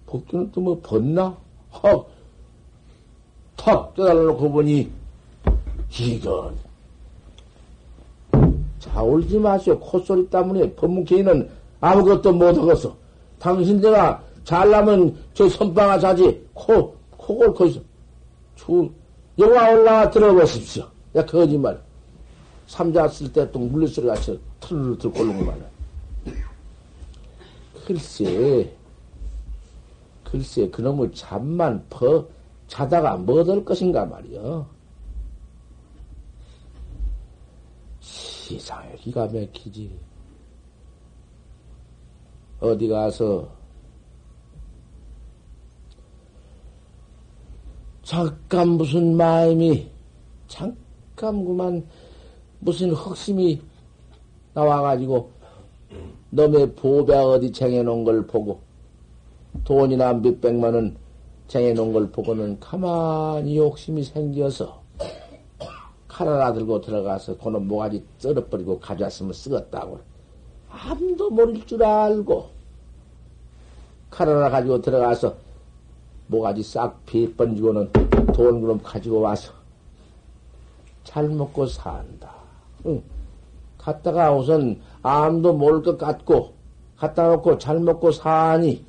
벗기는 0.06 0.50
또 0.52 0.60
뭐 0.60 0.80
벗나? 0.82 1.36
헉, 1.82 2.06
턱 3.56 3.94
깨달아놓고 3.94 4.50
보니, 4.50 4.90
이건, 6.00 6.54
자, 8.78 9.02
울지 9.02 9.38
마시오. 9.38 9.78
콧소리 9.78 10.28
때문에 10.30 10.72
법문케이는 10.74 11.57
아무것도 11.80 12.32
못하겠어. 12.32 12.96
당신 13.38 13.80
내가 13.80 14.22
잘나면 14.44 15.16
저 15.34 15.48
선방아 15.48 15.98
자지 15.98 16.44
코, 16.54 16.94
코골 17.16 17.54
거기서. 17.54 17.80
주, 18.56 18.90
영화 19.38 19.70
올라와 19.70 20.10
들어보십시오. 20.10 20.86
야, 21.14 21.24
거짓말. 21.24 21.80
삼자 22.66 23.08
쓸 23.08 23.32
때 23.32 23.50
또 23.50 23.60
물리소리 23.60 24.06
같이 24.06 24.38
틀을 24.60 24.98
들고 24.98 25.22
오는 25.22 25.38
거 25.38 25.44
말이야. 25.44 25.66
글쎄, 27.86 28.70
글쎄, 30.24 30.68
그놈의 30.68 31.10
잠만 31.14 31.82
퍼, 31.88 32.26
자다가 32.66 33.16
뭐될 33.16 33.64
것인가 33.64 34.04
말이여. 34.04 34.66
세상에 38.00 38.94
기가 38.96 39.26
막히지. 39.26 39.98
어디 42.60 42.88
가서 42.88 43.48
잠깐 48.02 48.68
무슨 48.70 49.16
마음이 49.16 49.88
잠깐 50.48 51.44
그만 51.44 51.86
무슨 52.58 52.90
흑심이 52.90 53.60
나와가지고 54.54 55.30
너의 56.30 56.74
보배 56.74 57.14
어디 57.16 57.52
쟁여놓은 57.52 58.04
걸 58.04 58.26
보고 58.26 58.60
돈이나 59.64 60.14
몇백만 60.14 60.74
원 60.74 60.96
쟁여놓은 61.46 61.92
걸 61.92 62.10
보고는 62.10 62.58
가만히 62.58 63.56
욕심이 63.56 64.02
생겨서 64.02 64.82
칼 66.08 66.26
하나 66.26 66.52
들고 66.52 66.80
들어가서 66.80 67.38
그놈 67.38 67.68
모가지 67.68 68.04
썰어버리고 68.18 68.80
가져왔으면 68.80 69.32
쓰겠다고 69.32 70.00
아무도 70.70 71.30
모를 71.30 71.64
줄 71.66 71.82
알고 71.82 72.48
칼 74.10 74.28
하나 74.28 74.48
가지고 74.48 74.80
들어가서 74.80 75.34
모가지 76.28 76.62
싹 76.62 77.04
비 77.06 77.32
번지고는 77.34 77.90
돈 78.34 78.60
그럼 78.60 78.80
가지고 78.82 79.20
와서 79.20 79.52
잘 81.04 81.28
먹고 81.28 81.66
산다. 81.66 82.30
응. 82.86 83.02
갔다가 83.78 84.32
우선 84.34 84.80
아무도 85.02 85.54
모를 85.54 85.82
것 85.82 85.96
같고 85.96 86.52
갖다 86.96 87.28
놓고 87.28 87.58
잘 87.58 87.80
먹고 87.80 88.12
사니 88.12 88.84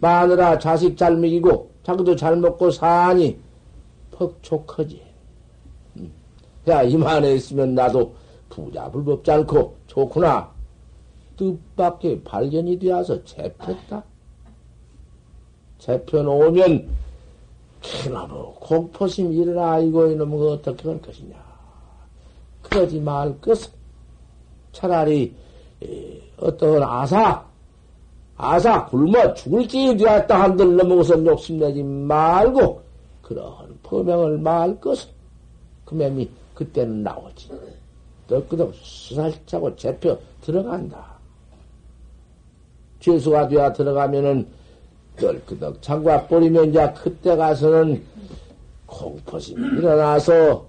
마누라 0.00 0.58
자식 0.58 0.96
잘 0.96 1.16
먹이고 1.16 1.70
자기도 1.84 2.16
잘 2.16 2.36
먹고 2.36 2.70
사니 2.70 3.38
퍽촉하지. 4.10 5.00
야 6.68 6.82
이만해 6.82 7.34
있으면 7.34 7.74
나도 7.74 8.14
부자 8.48 8.90
불법지 8.90 9.30
않고 9.30 9.76
좋구나. 9.86 10.51
뜻밖의 11.42 12.22
발견이 12.22 12.78
되어서 12.78 13.22
잡혔다. 13.24 14.04
잡혀놓으면 15.78 16.88
그나무 18.04 18.54
공포심 18.60 19.32
일어나 19.32 19.80
이거 19.80 20.06
이놈은 20.06 20.52
어떻게 20.52 20.88
할 20.88 21.00
것이냐. 21.02 21.34
그러지 22.62 23.00
말 23.00 23.38
것은 23.40 23.72
차라리 24.70 25.34
어떤 26.38 26.82
아사 26.82 27.44
아사 28.36 28.86
굶어 28.86 29.34
죽을지 29.34 29.96
되었다 29.96 30.42
한들 30.42 30.76
넘어서 30.76 31.24
욕심내지 31.24 31.82
말고 31.82 32.80
그러한 33.22 33.78
범행을 33.82 34.38
말 34.38 34.80
것은 34.80 35.10
그 35.84 35.94
맴이 35.94 36.30
그때는 36.54 37.02
나오지. 37.02 37.50
덕끄덕 38.28 38.72
수살차고 38.74 39.74
잡혀 39.76 40.16
들어간다. 40.40 41.11
죄수가 43.02 43.48
되어 43.48 43.72
들어가면은 43.72 44.46
덜끄덕 45.16 45.82
장과 45.82 46.26
뿌리면 46.28 46.70
이제 46.70 46.94
그때 46.96 47.36
가서는 47.36 48.02
공포심이 48.86 49.60
일어나서 49.78 50.66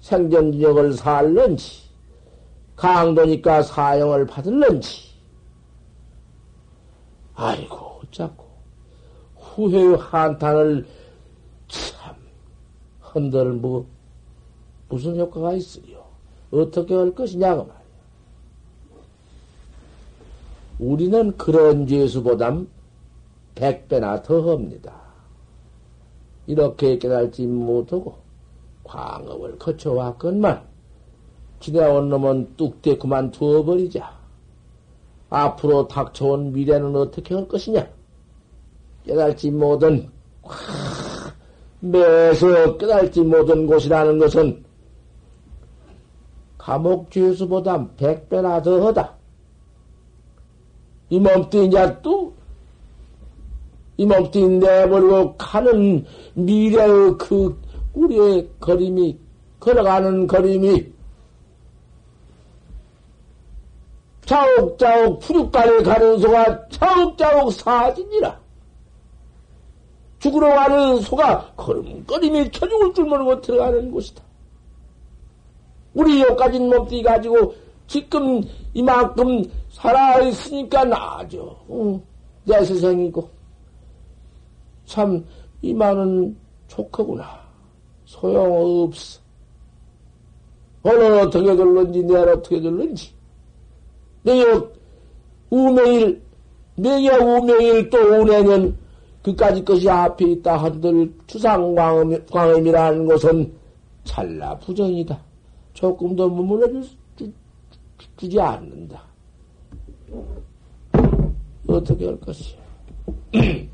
생존력을 0.00 0.94
살는지 0.94 1.82
강도니까 2.76 3.62
사형을 3.62 4.26
받을는지. 4.26 5.08
아이고 7.34 8.00
어쩌고. 8.02 8.48
후회의 9.36 9.96
한탄을 9.96 10.86
참 11.68 12.14
흔들 13.00 13.52
뭐 13.52 13.86
무슨 14.88 15.18
효과가 15.18 15.52
있으리요? 15.54 16.04
어떻게 16.50 16.94
할 16.94 17.14
것이냐고 17.14 17.64
말이야 17.64 17.78
우리는 20.78 21.36
그런 21.36 21.86
죄수보담 21.86 22.68
백 23.54 23.88
배나 23.88 24.22
더합니다. 24.22 24.94
이렇게 26.46 26.98
깨달지 26.98 27.46
못하고 27.46 28.16
광업을 28.84 29.58
거쳐왔건만 29.58 30.62
지내온 31.60 32.08
놈은 32.08 32.54
뚝대 32.56 32.96
그만 32.96 33.30
두어버리자. 33.30 34.16
앞으로 35.30 35.88
닥쳐온 35.88 36.52
미래는 36.52 36.94
어떻게 36.96 37.34
할 37.34 37.46
것이냐? 37.48 37.86
깨달지 39.04 39.50
못한 39.50 40.10
매서 41.80 42.76
깨달지 42.78 43.20
못한 43.22 43.66
곳이라는 43.66 44.18
것은 44.18 44.64
감옥 46.56 47.10
죄수보다 47.10 47.88
백배나 47.96 48.62
더하다. 48.62 49.17
이 51.10 51.18
몸뚱이 51.18 51.66
이제 51.66 51.96
또, 52.02 52.32
이 53.96 54.04
몸뚱이 54.04 54.58
내버리고 54.58 55.36
가는 55.36 56.04
미래의 56.34 57.18
그, 57.18 57.60
우리의 57.94 58.48
걸음이, 58.60 59.18
걸어가는 59.60 60.26
걸음이, 60.26 60.92
자욱자욱 64.28 65.20
푸륙간에 65.20 65.82
가는 65.82 66.18
소가 66.18 66.68
자욱자욱 66.68 67.50
사진이라. 67.50 68.38
죽으러 70.18 70.48
가는 70.54 71.00
소가 71.00 71.52
걸음걸음이 71.56 72.50
켜 72.50 72.68
죽을 72.68 72.92
줄 72.92 73.06
모르고 73.06 73.40
들어가는 73.40 73.90
곳이다. 73.90 74.22
우리 75.94 76.20
여기까지 76.20 76.58
몸뚱이 76.58 77.02
가지고 77.02 77.54
지금 77.86 78.42
이만큼 78.74 79.44
살아있으니까 79.78 80.84
나아져. 80.84 81.56
응. 81.70 82.02
내 82.44 82.64
세상이고. 82.64 83.28
참, 84.84 85.24
이만은 85.62 86.36
촉하구나. 86.66 87.40
소용없어. 88.04 89.20
오늘 90.82 91.20
어떻게 91.20 91.54
될는지, 91.54 92.02
내일 92.02 92.28
어떻게 92.28 92.60
될는지. 92.60 93.12
내역 94.22 94.74
우명일, 95.50 96.22
내역 96.76 97.20
우명일 97.20 97.90
또 97.90 97.98
운행은 97.98 98.76
그까지 99.22 99.64
것이 99.64 99.88
앞에 99.88 100.24
있다 100.24 100.56
한들 100.56 101.12
추상광음, 101.26 102.26
광음이라는 102.30 103.06
것은 103.06 103.52
찰나 104.04 104.58
부정이다. 104.58 105.18
조금도 105.74 106.30
머물러 106.30 106.66
주, 107.16 107.30
주지 108.16 108.40
않는다. 108.40 109.07
어떻게 111.66 112.06
할 112.06 112.18
것이야? 112.20 112.58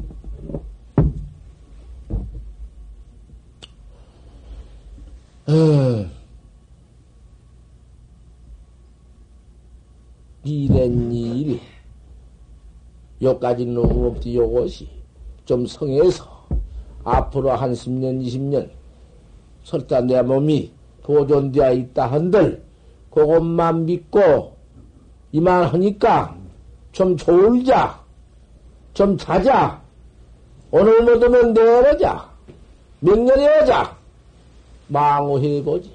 어, 5.47 6.07
이랜 10.45 11.13
일이 11.13 11.61
요까지 13.23 13.67
너무 13.67 14.09
없지 14.09 14.35
요것이 14.37 14.89
좀 15.45 15.67
성해서 15.67 16.47
앞으로 17.05 17.53
한 17.53 17.73
10년, 17.73 18.25
20년 18.25 18.71
설사 19.63 20.01
내 20.01 20.21
몸이 20.23 20.73
보존되어 21.03 21.73
있다 21.73 22.07
한들 22.07 22.63
그것만 23.11 23.85
믿고 23.87 24.54
이만 25.35 25.65
하니까 25.65 26.33
좀 26.93 27.17
졸자. 27.17 28.01
좀 28.95 29.19
자자. 29.19 29.83
오늘 30.71 31.03
못하면 31.03 31.53
내려자. 31.53 32.31
명렬해하자. 33.01 33.97
망호해보지. 34.87 35.93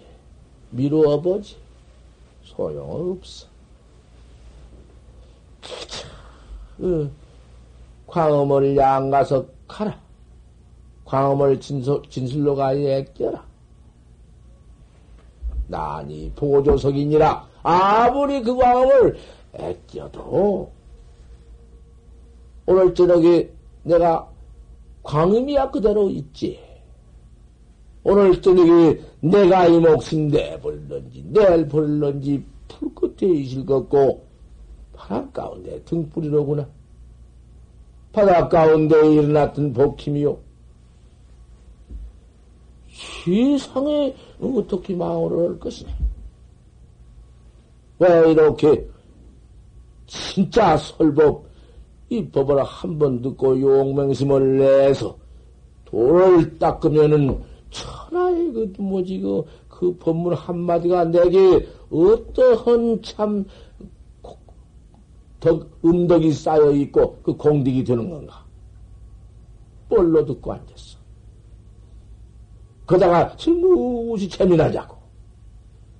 미루어보지. 0.71 1.55
소용없어. 2.43 3.47
그, 6.77 7.09
광어머리 8.07 8.75
양 8.75 9.09
가서 9.09 9.45
가라. 9.69 9.97
광어머리 11.05 11.61
진솔, 11.61 12.01
진술로 12.09 12.57
가야 12.57 12.97
애껴라. 12.97 13.41
나니 15.67 16.29
보조석이니라. 16.35 17.48
아무리 17.63 18.41
그 18.41 18.55
광어를 18.55 19.17
애껴도 19.53 20.71
오늘 22.65 22.93
저녁에 22.93 23.49
내가 23.83 24.29
광음이야 25.03 25.71
그대로 25.71 26.09
있지. 26.09 26.59
오늘 28.03 28.41
저녁에 28.41 28.99
내가 29.21 29.67
이 29.67 29.79
목숨 29.79 30.29
내볼런지 30.29 31.23
내일 31.27 31.67
볼런지 31.67 32.43
풀 32.67 32.93
끝에 32.95 33.31
있을 33.33 33.65
것고 33.65 34.23
바람 34.93 35.31
가운데 35.31 35.81
등불이로구나. 35.83 36.67
바다 38.11 38.47
가운데 38.47 38.95
일어났던 39.13 39.73
복힘이요. 39.73 40.37
세상에 43.25 44.15
어떻게 44.41 44.95
망을 44.95 45.49
할 45.49 45.59
것이냐. 45.59 45.91
왜 47.99 48.31
이렇게 48.31 48.87
진짜 50.07 50.77
설법 50.77 51.45
이 52.09 52.25
법을 52.29 52.63
한 52.63 52.97
번 52.97 53.21
듣고 53.21 53.59
용맹심을 53.61 54.57
내서 54.57 55.15
돌을 55.85 56.57
닦으면은 56.57 57.41
천하의 57.69 58.51
그 58.53 58.73
뭐지 58.79 59.19
그, 59.19 59.45
그 59.67 59.95
법문 59.97 60.33
한마디가 60.33 61.05
내게 61.05 61.67
어떠한 61.91 63.01
참 63.03 63.45
덕, 65.39 65.67
음덕이 65.85 66.33
쌓여 66.33 66.71
있고 66.71 67.17
그 67.23 67.33
공덕이 67.35 67.83
되는 67.83 68.09
건가? 68.09 68.43
뻘로 69.87 70.25
듣고 70.25 70.51
앉았어. 70.51 70.97
그다가 72.85 73.35
슬무시 73.37 74.27
재미나자고. 74.27 74.98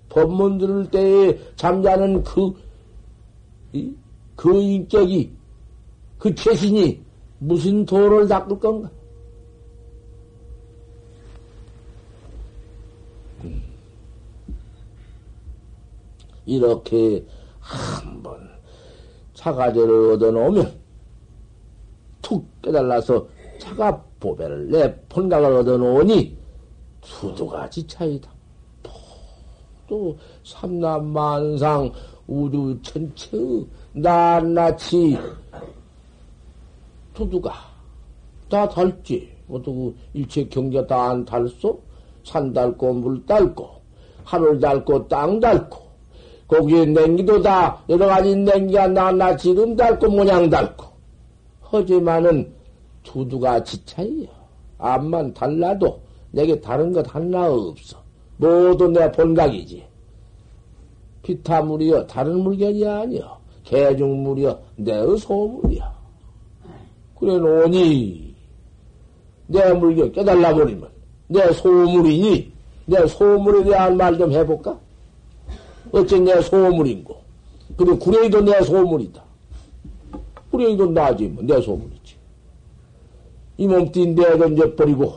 법문 0.10 0.57
들을 0.57 0.89
때에 0.89 1.39
잠자는 1.55 2.24
그, 2.24 2.53
이, 3.74 3.93
그 4.36 4.60
인격이, 4.60 5.32
그 6.18 6.34
최신이 6.36 7.01
무슨 7.39 7.86
도를 7.86 8.28
닦을 8.28 8.60
건가? 8.60 8.89
음. 13.43 13.62
이렇게 16.45 17.24
한번 17.60 18.49
차가제를 19.36 20.14
얻어놓으면 20.14 20.74
툭 22.22 22.45
깨달아서 22.62 23.28
차가 23.60 24.03
보배를 24.20 24.70
내 24.70 24.95
본각을 25.07 25.53
얻어놓으니 25.57 26.38
두두 27.01 27.47
가지 27.47 27.86
차이다. 27.88 28.39
또 29.90 30.16
삼남만상 30.44 31.92
우주 32.28 32.78
전체의 32.84 33.66
낱낱이 33.94 35.18
두두가 37.14 37.52
다 38.48 38.70
달지. 38.70 39.30
어떻게 39.50 39.94
일체 40.14 40.44
경제 40.46 40.86
다안 40.86 41.26
달소? 41.26 41.82
산 42.24 42.54
닳고 42.54 42.94
물 42.94 43.26
닳고 43.26 43.68
하늘 44.24 44.60
닳고 44.60 45.08
땅 45.08 45.40
닳고 45.40 45.90
거기에 46.48 46.86
냉기도 46.86 47.42
다 47.42 47.82
여러 47.90 48.06
가지 48.06 48.36
냉기가 48.36 48.88
낱낱이 48.88 49.50
이름 49.50 49.76
닳고 49.76 50.08
모양 50.08 50.50
닳고 50.50 50.86
하지만은 51.62 52.54
두두가 53.04 53.64
지차이요. 53.64 54.28
암만 54.78 55.34
달라도 55.34 56.00
내게 56.32 56.60
다른 56.62 56.94
것 56.94 57.14
하나 57.14 57.52
없어. 57.52 58.09
모두 58.40 58.88
내 58.88 59.12
본각이지. 59.12 59.84
피타물이여 61.24 62.08
다른 62.08 62.40
물건이 62.40 62.88
아니여. 62.88 63.38
개중물이여 63.66 64.60
내의 64.78 65.18
소물이여. 65.18 65.84
그래 67.20 67.38
놓으니 67.38 68.34
내 69.48 69.74
물건 69.74 70.12
깨달라 70.14 70.54
버리면 70.54 70.88
내 71.28 71.52
소물이니 71.52 72.52
내 72.86 73.06
소물에 73.08 73.64
대한 73.66 73.98
말 73.98 74.18
좀 74.18 74.32
해볼까? 74.32 74.80
어째 75.92 76.20
내 76.20 76.42
소물인고. 76.42 77.20
근데 77.76 77.94
구레이도 77.98 78.42
내 78.42 78.62
소물이다. 78.62 79.22
구레이도 80.52 80.92
나지 80.92 81.28
뭐 81.28 81.44
내 81.44 81.60
소물이지. 81.62 82.16
이 83.58 83.68
몸띠 83.68 84.08
내던져버리고 84.08 85.14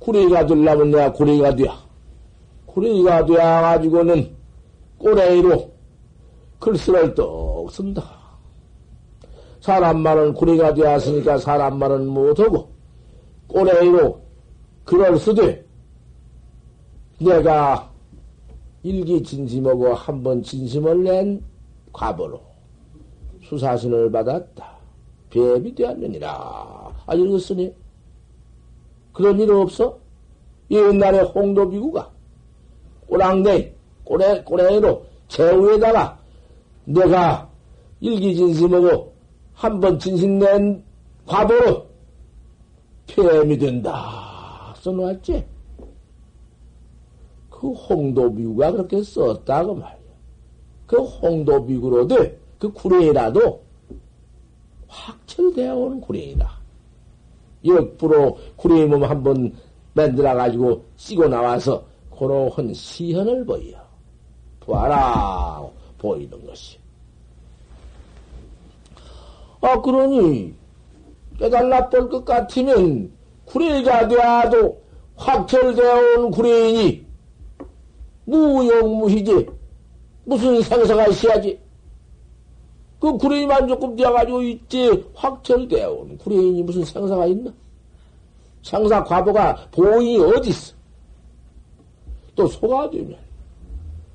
구레이가 0.00 0.44
되려면 0.46 0.90
내가 0.90 1.12
구레이가 1.12 1.54
돼야. 1.54 1.87
구레이가 2.82 3.26
되어가지고는 3.26 4.30
꼬레이로 4.98 5.70
글쓰를 6.60 7.12
떡 7.14 7.70
쓴다. 7.72 8.04
사람 9.60 10.00
말은 10.00 10.34
구레이가 10.34 10.74
되었으니까 10.74 11.38
사람 11.38 11.78
말은 11.78 12.06
못하고 12.06 12.68
꼬레이로 13.48 14.20
글을 14.84 15.18
쓰되 15.18 15.64
내가 17.18 17.90
일기 18.84 19.22
진심하고 19.24 19.94
한 19.94 20.22
번 20.22 20.40
진심을 20.42 21.02
낸 21.02 21.42
과보로 21.92 22.40
수사신을 23.42 24.10
받았다. 24.12 24.78
배비 25.30 25.74
되었느니라. 25.74 26.92
아, 27.06 27.14
읽었으니? 27.14 27.74
그런 29.12 29.40
일 29.40 29.50
없어? 29.50 29.98
옛날에 30.70 31.20
홍도비구가 31.20 32.17
꼬랑내, 33.08 33.74
꼬레, 34.04 34.42
꼬레로 34.44 35.06
제후에다가 35.28 36.18
내가 36.84 37.50
일기진심하고 38.00 39.12
한번 39.54 39.98
진심 39.98 40.38
낸 40.38 40.84
과보로 41.26 41.86
폐암이 43.08 43.58
된다. 43.58 44.74
써놓았지? 44.78 45.44
그 47.50 47.72
홍도비구가 47.72 48.72
그렇게 48.72 49.02
썼다고 49.02 49.74
말이야. 49.74 49.98
그 50.86 50.96
홍도비구로도 50.98 52.16
그 52.58 52.72
구레이라도 52.72 53.62
확철되어 54.86 55.74
온 55.76 56.00
구레이다. 56.00 56.58
역부로 57.64 58.38
구레이 58.56 58.86
몸 58.86 59.02
한번 59.04 59.52
만들어가지고 59.94 60.84
쓰고 60.96 61.28
나와서 61.28 61.84
그러한 62.18 62.74
시현을 62.74 63.44
보여. 63.44 63.76
보아라. 64.60 65.64
보이는 65.98 66.46
것이. 66.46 66.78
아, 69.60 69.80
그러니, 69.80 70.54
깨달라 71.38 71.88
볼 71.88 72.08
것 72.08 72.24
같으면, 72.24 73.12
구레이가 73.44 74.08
되어도 74.08 74.80
확철되어 75.16 76.18
온 76.18 76.30
구레이니, 76.30 77.06
무용무희지. 78.24 79.46
무슨 80.24 80.60
생사가 80.62 81.06
있어야지. 81.08 81.58
그 83.00 83.16
구레인만 83.16 83.66
조금 83.68 83.94
되어가지고 83.96 84.42
있지, 84.42 85.04
확철되어 85.14 85.90
온 85.92 86.18
구레인이 86.18 86.62
무슨 86.62 86.84
생사가 86.84 87.26
있나? 87.26 87.52
생사 88.62 89.02
과보가 89.02 89.68
보인이 89.70 90.18
어디 90.18 90.50
있어? 90.50 90.77
또 92.38 92.46
소가 92.46 92.88
되면, 92.88 93.16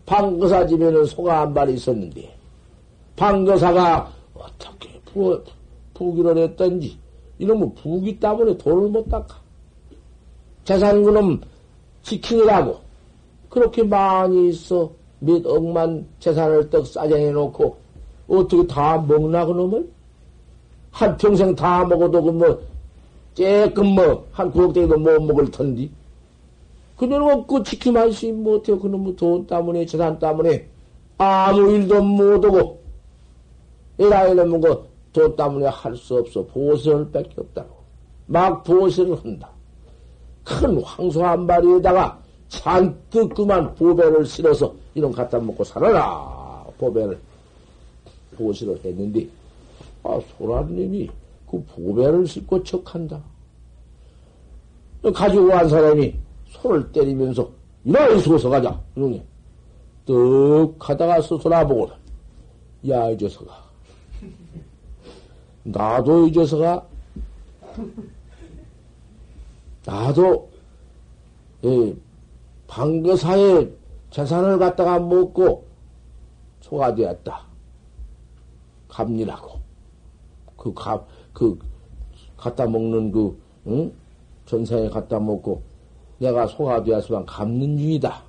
방거사 0.06 0.66
집에는 0.66 1.04
소가 1.06 1.42
한 1.42 1.54
마리 1.54 1.74
있었는데, 1.74 2.34
방거사가 3.18 4.10
어떻게 4.34 4.98
부, 5.04 5.44
부기를 5.94 6.38
했던지, 6.38 6.98
이놈은 7.38 7.76
부기 7.76 8.18
때문에 8.18 8.58
돈을 8.58 8.90
못 8.90 9.10
닦아. 9.10 9.36
재산 10.64 11.04
그놈 11.04 11.42
지키느라고, 12.04 12.80
그렇게 13.50 13.84
많이 13.84 14.50
있어. 14.50 14.90
몇 15.20 15.46
억만 15.46 16.06
재산을 16.20 16.70
떡 16.70 16.88
싸정해 16.88 17.30
놓고, 17.32 17.76
어떻게 18.30 18.66
다 18.68 18.98
먹나, 19.06 19.46
그놈을? 19.46 19.92
한 20.92 21.18
평생 21.18 21.54
다 21.54 21.84
먹어도 21.84 22.24
그 22.24 22.30
뭐, 22.30 22.62
쬐끔 23.36 23.84
뭐, 23.94 24.26
한 24.32 24.50
구억대기도 24.50 24.98
못 24.98 25.22
먹을 25.24 25.52
텐디. 25.52 25.92
그녀는 27.04 27.46
그 27.46 27.62
지킴하시 27.64 28.32
못해요. 28.32 28.80
그놈의 28.80 29.18
돈 29.18 29.46
때문에, 29.46 29.86
재산 29.86 30.18
때문에, 30.18 30.70
아무 31.18 31.72
일도 31.72 32.02
못하고, 32.02 32.82
이라이놈은 33.98 34.62
그도 34.62 35.36
때문에 35.36 35.68
할 35.68 35.96
수 35.98 36.16
없어. 36.16 36.46
보시를 36.46 37.12
뺏기 37.12 37.36
없다고. 37.38 37.76
막 38.28 38.64
보시를 38.64 39.18
한다. 39.22 39.50
큰 40.46 40.82
황소 40.82 41.24
한 41.24 41.46
마리에다가 41.46 42.20
잔뜩 42.48 43.34
그만 43.36 43.76
보배를 43.76 44.26
실어서 44.26 44.74
이런 44.96 45.12
갖다 45.12 45.40
먹고 45.40 45.64
살아라. 45.64 46.66
보배를. 46.78 47.20
보시를 48.38 48.80
했는데, 48.84 49.28
아, 50.04 50.20
소라님이 50.38 51.10
그 51.52 51.62
보배를 51.76 52.26
싣고 52.26 52.64
척한다. 52.64 53.22
가지고 55.14 55.50
간 55.50 55.68
사람이 55.68 56.16
손을 56.54 56.92
때리면서, 56.92 57.50
이라이 57.84 58.20
소서 58.20 58.50
가자. 58.50 58.80
이러니, 58.96 59.24
떡 60.06 60.76
하다가 60.80 61.22
스스로 61.22 61.68
보고, 61.68 61.90
야, 62.90 63.10
이 63.10 63.18
녀석아. 63.18 63.64
나도 65.64 66.28
이 66.28 66.32
녀석아, 66.32 66.86
나도, 69.86 70.50
예, 71.66 71.96
방거사에 72.68 73.70
재산을 74.12 74.58
갖다가 74.58 75.00
먹고 75.00 75.66
소가 76.62 76.94
되었다. 76.94 77.46
갑니라고. 78.88 79.60
그 80.56 80.74
갑, 80.74 81.06
그, 81.34 81.58
갖다 82.38 82.66
먹는 82.66 83.12
그, 83.12 83.38
응? 83.68 83.92
전생에 84.46 84.90
갖다 84.90 85.20
먹고 85.20 85.62
내가 86.24 86.48
소가 86.48 86.82
되었으면 86.82 87.26
갚는 87.26 87.78
중이다. 87.78 88.24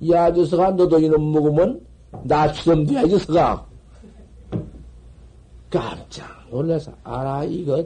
이 0.00 0.12
아저씨가 0.12 0.72
너도 0.72 0.98
이놈 0.98 1.32
먹으면 1.32 1.80
나처럼 2.24 2.84
돼, 2.84 2.98
아저씨가. 2.98 3.64
깜짝 5.70 6.26
놀라서, 6.50 6.92
알아, 7.04 7.44
이거 7.44 7.84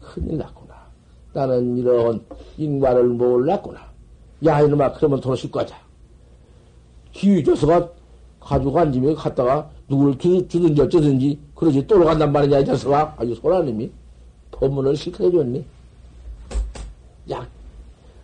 큰일 0.00 0.38
났구나. 0.38 0.74
나는 1.32 1.76
이런 1.76 2.24
인과를 2.56 3.04
몰랐구나. 3.08 3.80
야, 4.46 4.60
이놈아, 4.60 4.92
그러면 4.92 5.20
돌아실 5.20 5.50
거자. 5.50 5.76
기위 7.12 7.42
줘서가 7.42 7.90
가져간 8.38 8.92
집에 8.92 9.12
갔다가 9.14 9.68
누구를 9.88 10.16
주, 10.18 10.46
든지 10.46 10.80
어쩌든지 10.80 11.38
그러지 11.54 11.86
또로 11.86 12.06
간단 12.06 12.32
말이냐, 12.32 12.60
이 12.60 12.64
녀석아. 12.64 13.16
아주 13.18 13.34
소라님이 13.34 13.90
법문을 14.52 14.96
시켜줬니. 14.96 15.64
야, 17.32 17.46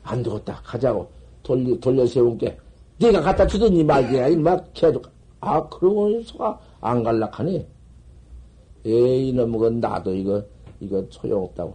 안 0.07 0.23
되겠다. 0.23 0.61
가자고. 0.65 1.09
돌려, 1.43 1.79
돌려 1.79 2.07
세운 2.07 2.39
게. 2.39 2.57
네가 2.99 3.21
갖다 3.21 3.47
주든지 3.47 3.85
말지. 3.85 4.19
아니, 4.21 4.37
막, 4.37 4.73
걔도. 4.73 5.03
아, 5.41 5.69
그러고 5.69 6.23
소가 6.23 6.59
안 6.81 7.03
갈락하네. 7.03 7.67
에이, 8.87 9.29
이놈은 9.29 9.81
나도 9.81 10.15
이거, 10.15 10.43
이거 10.81 11.05
소용없다고. 11.11 11.75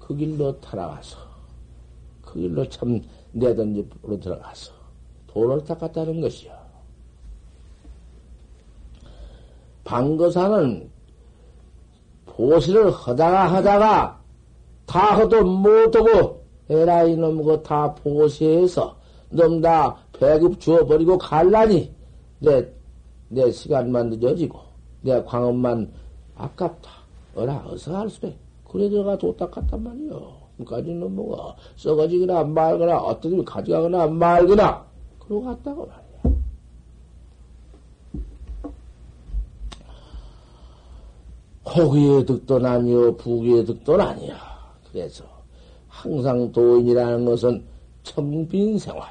그 0.00 0.16
길로 0.16 0.60
타라가서. 0.60 1.18
그 2.22 2.40
길로 2.40 2.68
참 2.68 3.00
내던 3.32 3.74
집으로 3.74 4.20
들어가서. 4.20 4.72
돈을 5.28 5.64
닦았다는 5.64 6.20
것이요. 6.20 6.52
방거사는 9.84 10.90
보시를 12.26 12.90
하다가 12.90 13.54
하다가 13.54 14.20
다 14.86 15.16
허도 15.16 15.44
못하고 15.44 16.37
에라 16.70 17.04
이 17.04 17.16
놈 17.16 17.42
그 17.42 17.62
다 17.62 17.94
보시해서 17.94 18.96
놈 19.30 19.60
다 19.60 19.96
배급 20.12 20.60
주어버리고 20.60 21.16
갈라니 21.18 21.92
내, 22.40 22.66
내 23.28 23.50
시간만 23.50 24.10
늦어지고 24.10 24.58
내 25.02 25.22
광업만 25.24 25.90
아깝다. 26.36 26.90
어라 27.34 27.64
어서 27.68 27.96
할 27.96 28.08
수래. 28.10 28.36
그래 28.68 28.88
내가 28.88 29.16
도 29.16 29.34
닦았단 29.36 29.82
말이요. 29.82 30.36
그까지 30.58 30.90
는 30.92 31.14
뭐가 31.14 31.54
썩어지거나 31.76 32.44
말거나 32.44 32.98
어떻게 32.98 33.42
가져가거나 33.44 34.06
말거나 34.08 34.84
그러고 35.20 35.44
갔다고 35.44 35.86
말이야. 35.86 36.36
호기의 41.66 42.24
득돈 42.26 42.64
아니요 42.64 43.16
부기의 43.16 43.64
득돈 43.64 44.00
아니야. 44.00 44.36
그래서 44.90 45.24
항상 45.88 46.52
도인이라는 46.52 47.24
것은 47.24 47.64
청빈 48.02 48.78
생활, 48.78 49.04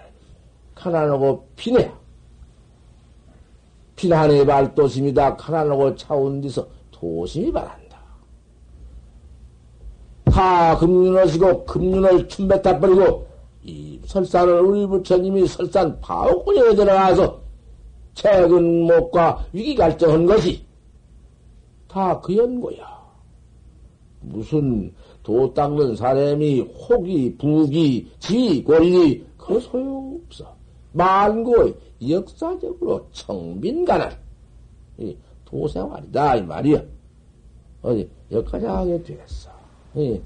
가난하고 0.75 1.47
빈해. 1.55 1.91
빈한의 3.95 4.45
발도심이다. 4.45 5.35
가난하고 5.35 5.95
차운 5.95 6.39
데서 6.39 6.67
도심이 6.91 7.51
바란다. 7.51 7.97
다 10.25 10.77
금륜하시고 10.77 11.65
금륜을 11.65 12.27
춤뱉다 12.27 12.79
버리고 12.79 13.27
이 13.63 13.99
설산을 14.05 14.61
우리 14.61 14.85
부처님이 14.85 15.47
설산 15.47 15.99
파옥군에 15.99 16.75
들어가서 16.75 17.41
최근 18.13 18.83
목과 18.83 19.45
위기 19.51 19.75
갈등한 19.75 20.25
것이 20.25 20.65
다 21.87 22.21
그 22.21 22.35
연고야. 22.35 22.97
무슨 24.21 24.93
도 25.27 25.53
닦는 25.53 25.97
사람이 25.97 26.61
혹이, 26.61 27.35
부기, 27.35 28.09
지, 28.17 28.63
권리, 28.63 29.25
그 29.37 29.59
소용없어. 29.59 30.55
만고 30.93 31.73
역사적으로 32.09 33.05
청빈가난, 33.11 34.17
이 34.99 35.13
도생활이다, 35.43 36.37
이 36.37 36.41
말이야. 36.43 36.81
어디, 37.81 38.09
여기까지 38.31 38.65
하게 38.67 39.03
되겠어. 39.03 39.49
이 39.95 40.17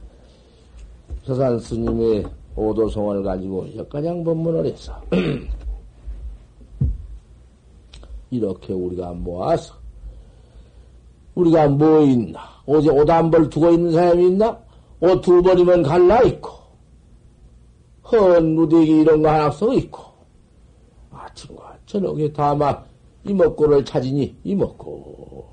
서산 1.24 1.58
스님의 1.58 2.24
오도성을 2.56 3.24
가지고 3.24 3.76
역가장 3.76 4.24
법문을 4.24 4.68
해서, 4.68 5.02
이렇게 8.30 8.72
우리가 8.72 9.14
모아서, 9.14 9.74
우리가 11.34 11.70
뭐 11.70 12.02
있나? 12.02 12.40
어제 12.68 12.92
옷한벌 12.92 13.50
두고 13.50 13.72
있는 13.72 13.94
사람이 13.94 14.28
있나? 14.28 14.71
옷두 15.02 15.42
벌이면 15.42 15.82
갈라 15.82 16.22
있고, 16.22 16.52
헌 18.12 18.56
누대기 18.56 19.02
이런 19.02 19.24
거 19.24 19.30
하나 19.30 19.50
써 19.50 19.74
있고, 19.74 20.04
아침과 21.10 21.80
저녁에 21.88 22.32
다마 22.32 22.84
이먹고를 23.26 23.84
찾으니 23.84 24.38
이먹고, 24.44 25.48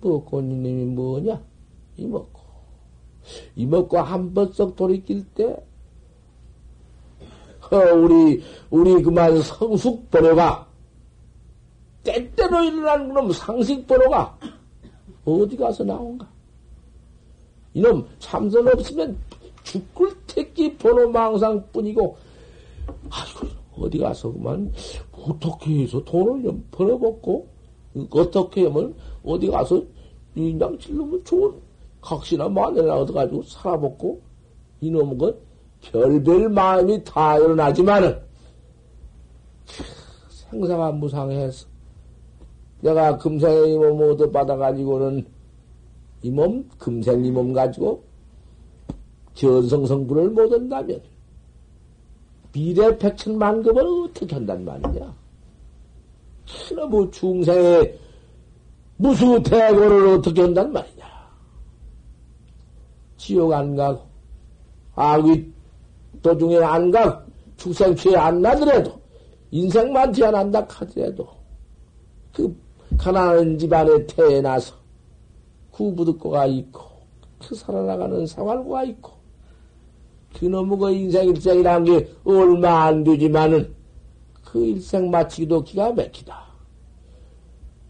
먹고님이 0.00 0.86
뭐냐? 0.94 1.40
이먹고. 1.98 2.40
이먹고 3.56 3.98
한 3.98 4.32
번씩 4.32 4.74
돌이킬 4.74 5.24
때, 5.34 5.54
허, 7.70 7.76
우리, 7.94 8.42
우리 8.70 9.02
그만 9.02 9.42
성숙 9.42 10.10
번호가, 10.10 10.66
때때로 12.04 12.64
일어나는 12.64 13.08
그놈 13.08 13.32
상식 13.32 13.86
번호가, 13.86 14.38
어디 15.26 15.58
가서 15.58 15.84
나온가? 15.84 16.26
이놈 17.74 18.06
참선 18.18 18.66
없으면 18.68 19.16
죽을 19.62 20.10
택기 20.26 20.76
번호 20.76 21.08
망상 21.10 21.62
뿐이고, 21.72 22.16
아이고, 23.10 23.46
어디 23.76 23.98
가서 23.98 24.32
그만, 24.32 24.72
어떻게 25.12 25.82
해서 25.82 26.02
돈을 26.04 26.42
좀 26.42 26.66
벌어먹고, 26.70 27.46
어떻게 28.10 28.64
하면 28.64 28.94
어디 29.24 29.48
가서 29.48 29.82
인당 30.34 30.78
찔르면 30.78 31.22
좋은 31.24 31.54
각시나 32.00 32.48
마늘이나 32.48 32.96
얻어가지고 32.96 33.42
살아먹고, 33.42 34.20
이놈은 34.80 35.18
건 35.18 35.36
별별 35.82 36.48
마음이 36.48 37.04
다 37.04 37.36
일어나지만은, 37.36 38.18
생사가 40.30 40.92
무상해서, 40.92 41.66
내가 42.80 43.18
금생의 43.18 43.76
몸 43.76 44.00
얻어 44.10 44.30
받아가지고는 44.30 45.26
이 46.22 46.30
몸, 46.30 46.68
금생 46.78 47.24
이 47.24 47.30
몸 47.30 47.52
가지고 47.52 48.02
전성성분을 49.34 50.30
못 50.30 50.52
한다면 50.52 51.00
미래 52.52 52.96
백천만급을 52.98 53.82
어떻게 53.82 54.34
한단 54.34 54.64
말이냐? 54.64 55.14
그놈의 56.68 57.10
중생의 57.12 57.98
무수 58.96 59.40
대고를 59.42 60.18
어떻게 60.18 60.42
한단 60.42 60.72
말이냐? 60.72 61.06
지옥 63.16 63.52
안 63.52 63.76
가고, 63.76 64.00
악의 64.94 65.46
도중에 66.22 66.56
안 66.58 66.90
가고, 66.90 67.22
축생취에 67.58 68.16
안 68.16 68.40
나더라도, 68.40 68.98
인생만 69.50 70.12
지어난다 70.12 70.66
하더라도, 70.68 71.28
그 72.32 72.56
가난한 72.96 73.58
집안에 73.58 74.06
태어나서 74.06 74.74
구부득고가 75.78 76.46
있고 76.46 76.82
그 77.38 77.54
살아나가는 77.54 78.26
생활고가 78.26 78.82
있고 78.84 79.12
그놈의 80.38 80.78
그 80.78 80.90
인생 80.90 81.28
일생이라는 81.28 81.84
게 81.84 82.08
얼마 82.24 82.84
안 82.84 83.04
되지만은 83.04 83.72
그 84.44 84.64
일생 84.64 85.10
마치기도 85.10 85.62
기가 85.62 85.92
막히다. 85.92 86.48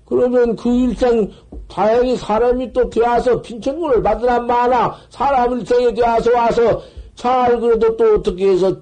그러면 0.04 0.54
그 0.56 0.70
일생 0.70 1.30
다행히 1.66 2.16
사람이 2.16 2.72
또 2.72 2.88
되어서 2.88 3.40
빈천군을 3.40 4.02
받으란 4.02 4.46
마나 4.46 4.94
사람 5.10 5.58
일생에 5.58 5.92
되어서 5.94 6.30
와서 6.32 6.82
잘 7.14 7.58
그래도 7.58 7.96
또 7.96 8.14
어떻게 8.16 8.50
해서 8.50 8.76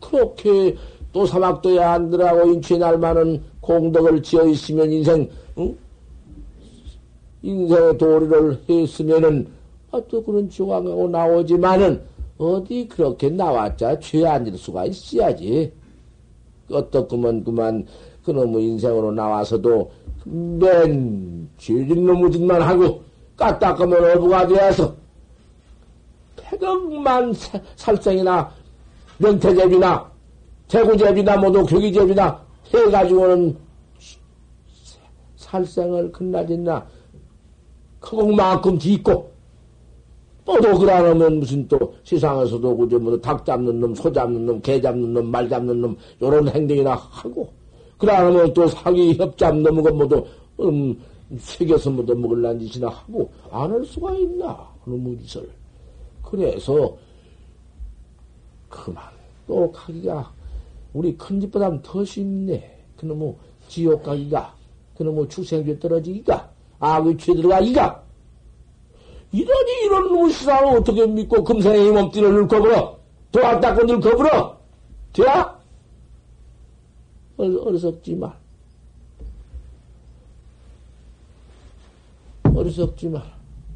그렇게 0.00 0.76
또 1.12 1.26
사막도에 1.26 1.78
안들하고 1.78 2.52
인취 2.52 2.78
날만은 2.78 3.42
공덕을 3.60 4.22
지어 4.22 4.44
있으면 4.46 4.90
인생 4.92 5.28
응? 5.58 5.76
인생의 7.44 7.98
도리를 7.98 8.62
했으면은 8.68 9.46
아, 9.92 10.00
또 10.08 10.24
그런 10.24 10.48
지왕하고 10.48 11.08
나오지만은 11.08 12.00
어디 12.38 12.88
그렇게 12.88 13.28
나왔자 13.28 14.00
죄 14.00 14.26
아닐 14.26 14.56
수가 14.56 14.86
있어야지. 14.86 15.70
어떻구먼 16.70 17.44
그만 17.44 17.86
그놈의 18.24 18.64
인생으로 18.64 19.12
나와서도 19.12 19.90
맨 20.24 21.48
죄진 21.58 22.06
놈의 22.06 22.32
짓만 22.32 22.62
하고 22.62 23.02
까딱하면 23.36 24.12
어부가 24.12 24.46
되어서 24.46 24.94
백억만 26.36 27.34
살생이나 27.76 28.50
명태제비나 29.18 30.10
대구제비나 30.68 31.36
모두 31.36 31.64
교기제비나 31.66 32.40
해가지고는 32.72 33.56
살생을 35.36 36.10
끝나진나 36.10 36.86
그것만큼 38.04 38.78
뒤있고 38.78 39.32
또도 40.44 40.78
그러면 40.78 41.40
무슨 41.40 41.66
또 41.66 41.94
세상에서도 42.04 42.76
그저 42.76 42.98
뭐닭 42.98 43.46
잡는 43.46 43.80
놈, 43.80 43.94
소 43.94 44.12
잡는 44.12 44.44
놈, 44.44 44.60
개 44.60 44.78
잡는 44.78 45.14
놈, 45.14 45.26
말 45.30 45.48
잡는 45.48 45.80
놈 45.80 45.96
요런 46.20 46.48
행동이나 46.48 46.94
하고 46.94 47.48
그러면 47.96 48.52
또 48.52 48.66
사기 48.68 49.14
협 49.14 49.38
잡는 49.38 49.62
놈, 49.62 49.82
그 49.82 49.88
모두 49.88 50.24
음, 50.60 50.94
새겨서 51.38 51.90
모두 51.90 52.14
먹을란 52.14 52.58
짓이나 52.60 52.88
하고 52.88 53.30
안 53.50 53.70
할 53.72 53.82
수가 53.86 54.14
있나? 54.16 54.68
그놈의 54.84 55.18
짓을. 55.20 55.48
그래서 56.22 56.94
그만. 58.68 59.02
또 59.46 59.70
가기가 59.72 60.30
우리 60.92 61.16
큰 61.16 61.40
집보다는 61.40 61.80
더 61.82 62.04
쉽네. 62.04 62.82
그놈의 62.98 63.34
지옥 63.68 64.02
가기가 64.02 64.54
그놈의 64.96 65.28
출생죄 65.30 65.78
떨어지기가 65.78 66.53
악의 66.84 67.16
죄 67.18 67.34
들어가기가 67.34 68.02
이러니 69.32 69.72
이런 69.86 70.12
무시사를 70.12 70.68
어떻게 70.76 71.06
믿고 71.06 71.42
금생의 71.42 71.90
몸띠를 71.90 72.32
늙어버려? 72.34 72.98
도왔다고 73.32 73.84
늙어버려? 73.84 74.58
돼야? 75.12 75.58
어리석지 77.36 78.14
마. 78.14 78.32
어리석지 82.54 83.08
마. 83.08 83.22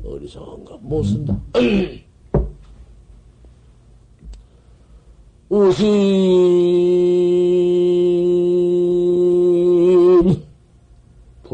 어리석은 0.04 0.64
거 0.64 0.78
못 0.80 1.02
쓴다. 1.02 1.36
우심 5.50 5.86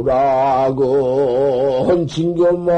불악은 0.04 1.96
진교만이다. 2.06 2.68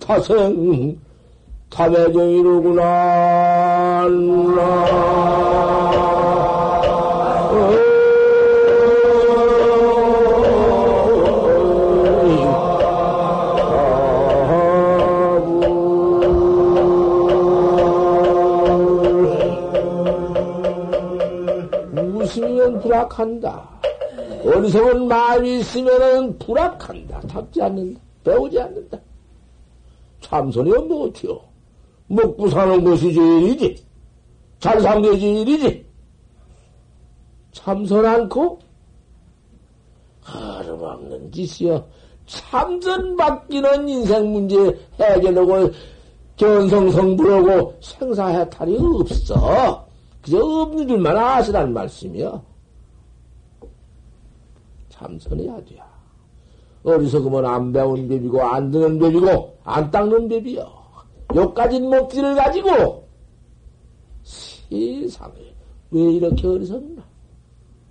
타생 0.00 1.00
탐해정이로구나 1.70 3.26
불악한다. 23.06 23.68
어리석은 24.44 25.08
마음이 25.08 25.60
있으면은 25.60 26.38
불악한다. 26.38 27.20
답지 27.20 27.62
않는다. 27.62 28.00
배우지 28.24 28.60
않는다. 28.60 28.98
참선이 30.20 30.70
뭐어티요 30.70 31.40
먹고 32.08 32.48
사는 32.48 32.82
것이 32.84 33.12
제일이지. 33.12 33.84
잘 34.58 34.80
사는 34.80 35.02
게 35.02 35.18
제일이지. 35.18 35.86
참선 37.52 38.04
않고 38.04 38.58
하름없는 40.22 41.32
짓이여. 41.32 41.86
참선 42.26 43.16
바뀌는 43.16 43.88
인생 43.88 44.32
문제 44.32 44.56
해결하고 44.98 45.70
견성성불하고 46.36 47.74
생사해탈이 47.80 48.76
없어. 48.78 49.86
그저 50.20 50.38
없는 50.38 50.88
줄만 50.88 51.16
아시란 51.16 51.72
말씀이요. 51.72 52.55
참선해야 54.98 55.56
돼. 55.64 55.78
어리석으면 56.82 57.44
안 57.44 57.72
배운 57.72 58.08
법이고, 58.08 58.42
안 58.42 58.70
듣는 58.70 58.98
법이고, 58.98 59.58
안 59.64 59.90
닦는 59.90 60.28
법이요. 60.28 60.64
요까진 61.34 61.90
목지를 61.90 62.34
가지고, 62.36 63.06
세상에, 64.22 65.54
왜 65.90 66.00
이렇게 66.00 66.46
어리석나? 66.46 67.02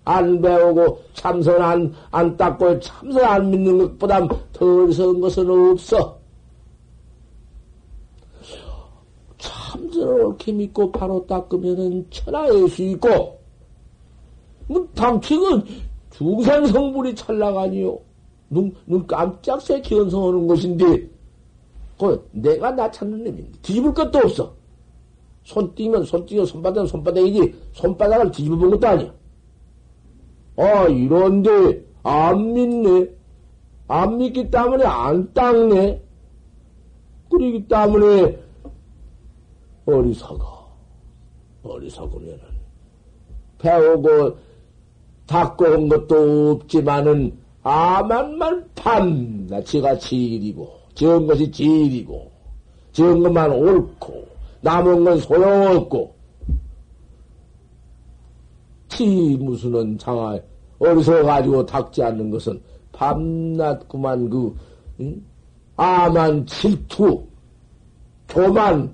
안 0.06 0.41
배우고, 0.41 1.01
참선 1.14 1.62
안, 1.62 1.93
안 2.12 2.38
닦고, 2.38 2.80
참선 2.80 3.24
안 3.24 3.51
믿는 3.51 3.78
것보다 3.78 4.26
더 4.53 4.84
어리석은 4.84 5.20
것은 5.20 5.72
없어. 5.72 6.18
참선을 9.38 10.24
옳게 10.24 10.53
믿고 10.53 10.91
바로 10.91 11.26
닦으면은 11.28 12.08
천하의 12.10 12.70
수 12.70 12.82
있고, 12.84 13.41
뭐, 14.68 14.88
당치은 14.95 15.62
중생 16.18 16.66
성불이 16.66 17.13
찰나가니요. 17.16 17.99
눈, 18.49 18.74
눈 18.86 19.05
깜짝 19.05 19.61
새끼 19.61 19.97
연성하는 19.97 20.47
것인데, 20.47 21.09
그 21.99 22.30
내가 22.32 22.72
나 22.72 22.89
찾는 22.89 23.18
놈인데, 23.24 23.51
뒤집을 23.61 23.93
것도 23.93 24.20
없어. 24.20 24.53
손 25.43 25.76
띄면 25.76 26.05
손 26.05 26.26
띄고 26.26 26.45
손바닥은 26.45 26.88
손바닥이지, 26.88 27.53
손바닥을 27.74 28.32
뒤집어 28.32 28.55
본 28.55 28.72
것도 28.72 28.88
아니야. 28.88 29.13
아, 30.57 30.88
이런데, 30.88 31.86
안 32.03 32.53
믿네. 32.53 33.09
안 33.88 34.18
믿기 34.18 34.49
때문에 34.49 34.86
안 34.86 35.34
닦네. 35.34 36.01
그러기 37.30 37.68
때문에, 37.68 38.39
어리석어. 39.86 40.66
어리석으면은, 41.63 42.39
배우고, 43.57 44.38
닦고 45.28 45.65
온 45.65 45.89
것도 45.89 46.51
없지만은 46.51 47.38
아만만 47.63 48.69
밤낮이가 48.76 49.97
지일이고 49.97 50.69
지은 50.93 51.26
것이 51.26 51.51
지일이고 51.51 52.32
지은 52.91 53.23
것만 53.23 53.51
옳고 53.51 54.28
남은 54.61 55.03
건 55.03 55.19
소용없고 55.19 56.15
티 58.89 59.36
무슨은 59.38 59.97
장아 59.97 60.39
어디서 60.80 61.23
가지고 61.23 61.65
닦지 61.65 62.03
않는 62.03 62.30
것은 62.30 62.61
밤낮 62.91 63.88
그만 63.88 64.30
그 64.30 64.55
응? 65.01 65.21
아만 65.76 66.45
질투 66.45 67.26
교만 68.28 68.93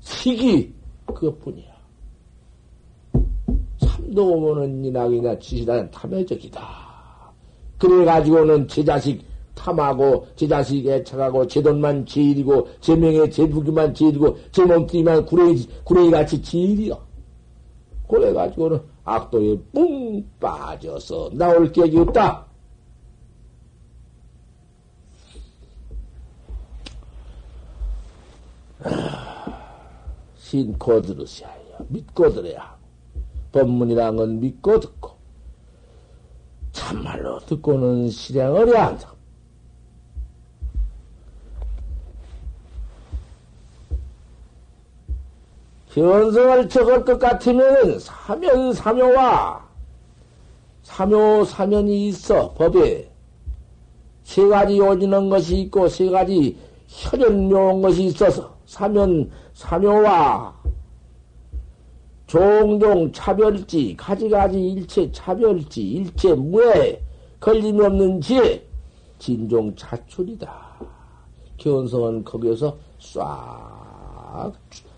시기 0.00 0.72
그것뿐이야. 1.06 1.69
오면은 4.18 4.84
이낙이나 4.84 5.38
지시다는 5.38 5.90
탐해적이다. 5.90 6.60
그래가지고는 7.78 8.68
제 8.68 8.84
자식 8.84 9.24
탐하고, 9.54 10.26
제 10.36 10.48
자식 10.48 10.86
애착하고, 10.86 11.46
제 11.46 11.62
돈만 11.62 12.06
지일이고, 12.06 12.68
제 12.80 12.96
명예, 12.96 13.28
제 13.28 13.48
부기만 13.48 13.94
지일이고, 13.94 14.36
제 14.52 14.64
몸뚱이만 14.64 15.26
구레이, 15.26 15.66
구레이같이 15.84 16.40
지일이요. 16.40 16.98
그래가지고는 18.08 18.80
악도에 19.04 19.56
뿡 19.72 20.24
빠져서 20.40 21.30
나올 21.34 21.70
격이 21.72 21.98
없다. 21.98 22.46
신코 30.36 31.00
들으셔야. 31.02 31.54
믿고 31.88 32.30
들어야. 32.30 32.79
법문이란 33.52 34.16
건 34.16 34.40
믿고 34.40 34.80
듣고, 34.80 35.12
참말로 36.72 37.38
듣고는 37.40 38.08
실행을 38.10 38.68
해야 38.68 38.86
한다. 38.86 39.12
현성을 45.88 46.68
적을 46.68 47.04
것 47.04 47.18
같으면 47.18 47.98
사면 47.98 48.72
사묘와 48.72 49.68
사묘 50.84 51.44
사면이 51.44 52.08
있어 52.08 52.52
법에 52.54 53.10
세 54.22 54.46
가지 54.46 54.78
요지는 54.78 55.28
것이 55.28 55.62
있고 55.62 55.88
세 55.88 56.08
가지 56.08 56.56
현연묘한 56.86 57.82
것이 57.82 58.04
있어서 58.04 58.54
사면 58.66 59.30
사묘와 59.54 60.59
종종 62.30 63.10
차별지 63.10 63.92
가지가지 63.96 64.56
일체 64.56 65.10
차별지 65.10 65.82
일체 65.82 66.32
무해 66.32 67.02
걸림이 67.40 67.84
없는 67.84 68.20
지혜 68.20 68.64
진종 69.18 69.74
차출이다. 69.74 70.48
견성은 71.56 72.22
거기에서 72.22 72.76
싹 73.00 74.52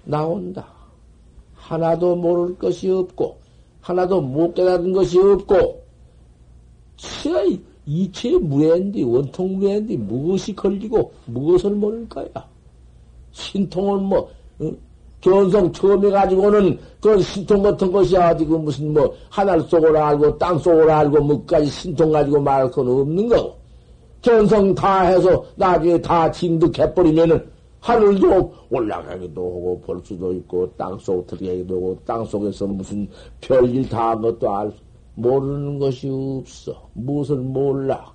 나온다. 0.04 0.66
하나도 1.54 2.16
모를 2.16 2.54
것이 2.58 2.90
없고, 2.90 3.38
하나도 3.80 4.20
못 4.20 4.52
깨닫는 4.52 4.92
것이 4.92 5.18
없고, 5.18 5.82
치의 6.98 7.58
이체 7.86 8.36
무해인데, 8.36 9.04
원통 9.04 9.58
무해인데, 9.58 9.96
무엇이 9.96 10.54
걸리고, 10.54 11.10
무엇을 11.24 11.70
모를 11.70 12.06
까야? 12.10 12.28
신통을 13.30 14.00
뭐, 14.00 14.30
응? 14.60 14.76
견성 15.22 15.72
처음 15.72 16.04
해가지고는 16.04 16.78
그런 17.00 17.20
신통 17.22 17.62
같은 17.62 17.90
것이 17.90 18.14
그 18.38 18.44
무슨 18.44 18.92
뭐 18.92 19.14
하늘 19.30 19.60
속으로 19.62 19.98
알고 19.98 20.36
땅 20.36 20.58
속으로 20.58 20.92
알고 20.92 21.22
뭐까지 21.22 21.66
신통 21.66 22.12
가지고 22.12 22.40
말할 22.40 22.70
건 22.70 22.88
없는 22.88 23.28
거고 23.28 23.56
견성 24.20 24.74
다 24.74 25.02
해서 25.02 25.44
나중에 25.56 26.00
다 26.02 26.30
진득해버리면은 26.30 27.50
하늘도 27.80 28.52
올라가기도 28.70 29.42
하고 29.42 29.80
볼 29.84 30.00
수도 30.04 30.32
있고 30.32 30.70
땅속 30.76 31.26
들어가기도 31.26 31.74
하고 31.74 31.98
땅 32.04 32.24
속에서 32.24 32.66
무슨 32.66 33.08
별일 33.40 33.88
다 33.88 34.10
한 34.10 34.20
것도 34.22 34.54
알 34.54 34.72
모르는 35.14 35.78
것이 35.78 36.08
없어. 36.08 36.88
무엇을 36.94 37.36
몰라. 37.36 38.12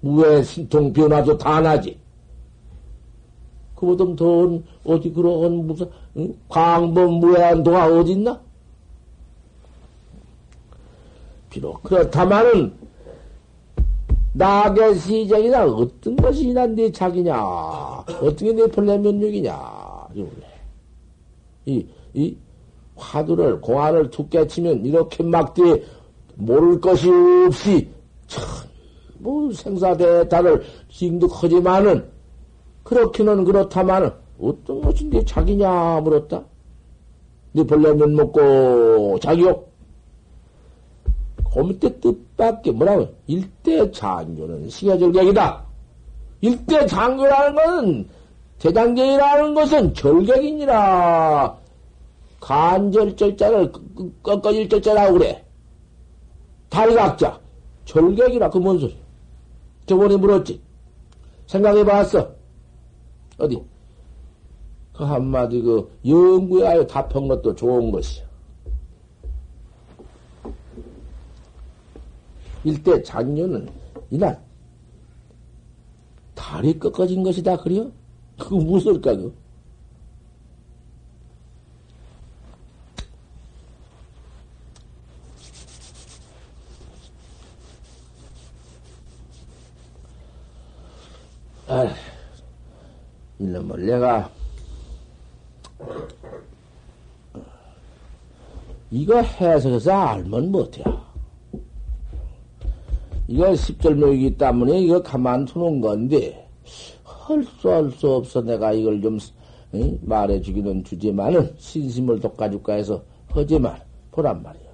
무의 0.00 0.44
신통 0.44 0.92
변화도 0.92 1.36
다 1.38 1.60
나지. 1.60 1.98
그보다 3.80 4.04
더 4.14 4.60
어디 4.84 5.10
그런 5.10 5.66
무슨 5.66 5.88
응? 6.18 6.34
광범 6.48 7.14
무해한 7.14 7.62
도가 7.62 7.86
어딨나? 7.86 8.38
비록 11.48 11.82
그렇다마는 11.82 12.72
낙의 14.34 14.94
시정이나 14.96 15.64
어떤 15.64 16.14
것이 16.16 16.52
난네 16.52 16.92
자기냐? 16.92 17.34
어떻게 18.20 18.52
내 18.52 18.66
본래 18.66 18.96
면육이냐? 18.98 20.08
이, 21.64 21.86
이 22.12 22.36
화두를, 22.94 23.60
공안을 23.60 24.10
두께 24.10 24.46
치면 24.46 24.84
이렇게 24.84 25.22
막대 25.22 25.82
모를 26.36 26.80
것이 26.80 27.08
없이 27.46 27.88
전부 28.26 29.52
생사대타를 29.52 30.62
징득하지만은 30.90 32.19
그렇기는 32.82 33.44
그렇다마는 33.44 34.10
어떤 34.40 34.80
것이 34.80 35.04
내 35.06 35.24
자기냐 35.24 36.00
물었다. 36.00 36.42
네 37.52 37.64
본래면 37.64 38.14
먹고 38.14 39.18
자기욕 39.20 39.70
그 41.52 41.58
밑에 41.60 41.98
뜻밖에 42.00 42.70
뭐라고 42.70 43.12
일대 43.26 43.90
장교는 43.90 44.68
시가절격이다. 44.68 45.64
일대 46.42 46.86
장교라는 46.86 47.54
것은 47.54 48.08
대장경이라는 48.60 49.54
것은 49.54 49.94
절격이니라 49.94 51.58
간절절자를 52.40 53.72
꺾어질 54.22 54.68
절자라고 54.68 55.14
그래. 55.18 55.44
다리각자 56.68 57.40
절격이라 57.84 58.48
그 58.50 58.60
뭔 58.60 58.78
소리? 58.78 58.96
저번에 59.86 60.16
물었지. 60.16 60.60
생각해 61.46 61.84
봤어. 61.84 62.30
어디? 63.40 63.62
그 64.92 65.04
한마디 65.04 65.60
그 65.62 65.90
연구에 66.06 66.66
아유 66.66 66.86
답한 66.86 67.26
것도 67.26 67.54
좋은 67.54 67.90
것이야. 67.90 68.28
일대 72.64 73.02
장녀는 73.02 73.68
이날 74.10 74.38
다리 76.34 76.78
꺾어진 76.78 77.22
것이다 77.22 77.56
그래요? 77.56 77.90
그거 78.38 78.56
무엇일까 78.56 79.16
그? 79.16 79.34
아, 91.66 91.86
이놈을 93.40 93.86
내가 93.86 94.30
이거 98.90 99.20
해석해서 99.20 99.92
알면 99.92 100.50
못해. 100.50 100.84
이거 103.28 103.54
십절묘이기 103.54 104.36
때문에 104.36 104.80
이거 104.80 105.00
가만두는 105.00 105.80
건데, 105.80 106.48
할수 107.04 108.10
없어. 108.10 108.42
내가 108.42 108.72
이걸 108.72 109.00
좀 109.00 109.18
응? 109.74 109.98
말해주기는 110.02 110.82
주지만은, 110.82 111.54
신심을 111.56 112.18
돋가줄까 112.18 112.74
해서 112.74 113.04
하지만, 113.28 113.80
보란 114.10 114.42
말이야. 114.42 114.70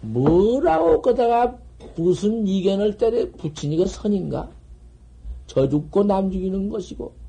뭐라고 0.00 1.00
거다가 1.00 1.56
무슨 1.96 2.44
이견을 2.44 2.96
때려 2.96 3.30
붙이니까 3.38 3.86
선인가? 3.86 4.50
저 5.46 5.68
죽고 5.68 6.02
남 6.02 6.32
죽이는 6.32 6.68
것이고, 6.68 7.21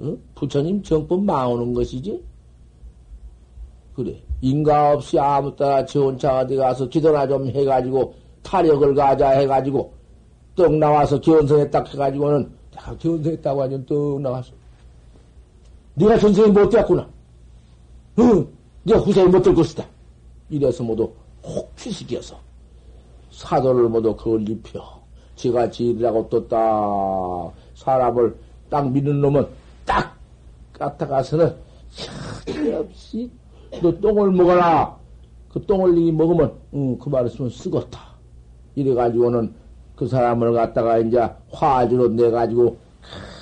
응? 0.00 0.18
부처님 0.34 0.82
정법 0.82 1.22
망오는 1.24 1.72
것이지? 1.74 2.22
그래. 3.94 4.20
인가 4.40 4.92
없이 4.92 5.18
아무 5.18 5.54
따라 5.54 5.84
저 5.84 6.00
혼자 6.00 6.40
어디 6.40 6.56
가서 6.56 6.88
기도나 6.88 7.26
좀 7.26 7.46
해가지고, 7.48 8.14
타력을 8.42 8.94
가자 8.94 9.30
해가지고 9.30 9.92
떡 10.54 10.74
나와서 10.74 11.20
견성에 11.20 11.68
딱 11.70 11.92
해가지고는 11.92 12.50
내가 12.70 12.96
견성했다고 12.98 13.62
하면 13.62 13.86
떡 13.86 14.20
나와서 14.20 14.52
네가 15.94 16.18
견성이 16.18 16.50
못 16.50 16.68
되었구나. 16.68 17.08
응, 18.18 18.46
네가 18.82 19.00
후세에 19.00 19.26
못될 19.26 19.54
것이다. 19.54 19.84
이래서 20.50 20.84
모두 20.84 21.10
혹취시켜서 21.42 22.38
사도를 23.30 23.88
모두 23.88 24.14
그걸 24.14 24.48
입혀. 24.48 24.80
제가 25.36 25.68
지으라고 25.70 26.28
떴다. 26.28 26.56
사람을 27.74 28.36
딱 28.70 28.90
믿는 28.90 29.20
놈은 29.20 29.42
딱 29.42 29.50
갖다가서는 30.84 31.54
없이 32.78 33.30
너 33.82 33.90
똥을 34.00 34.30
먹어라. 34.32 34.96
그 35.52 35.64
똥을 35.64 35.94
니 35.94 36.12
먹으면 36.12 36.52
응, 36.74 36.98
그 36.98 37.08
말했으면 37.08 37.50
쓰겄다. 37.50 37.98
이래가지고는 38.74 39.54
그 39.96 40.06
사람을 40.06 40.52
갖다가 40.52 40.98
이제 40.98 41.28
화주로 41.50 42.08
내가지고 42.08 42.76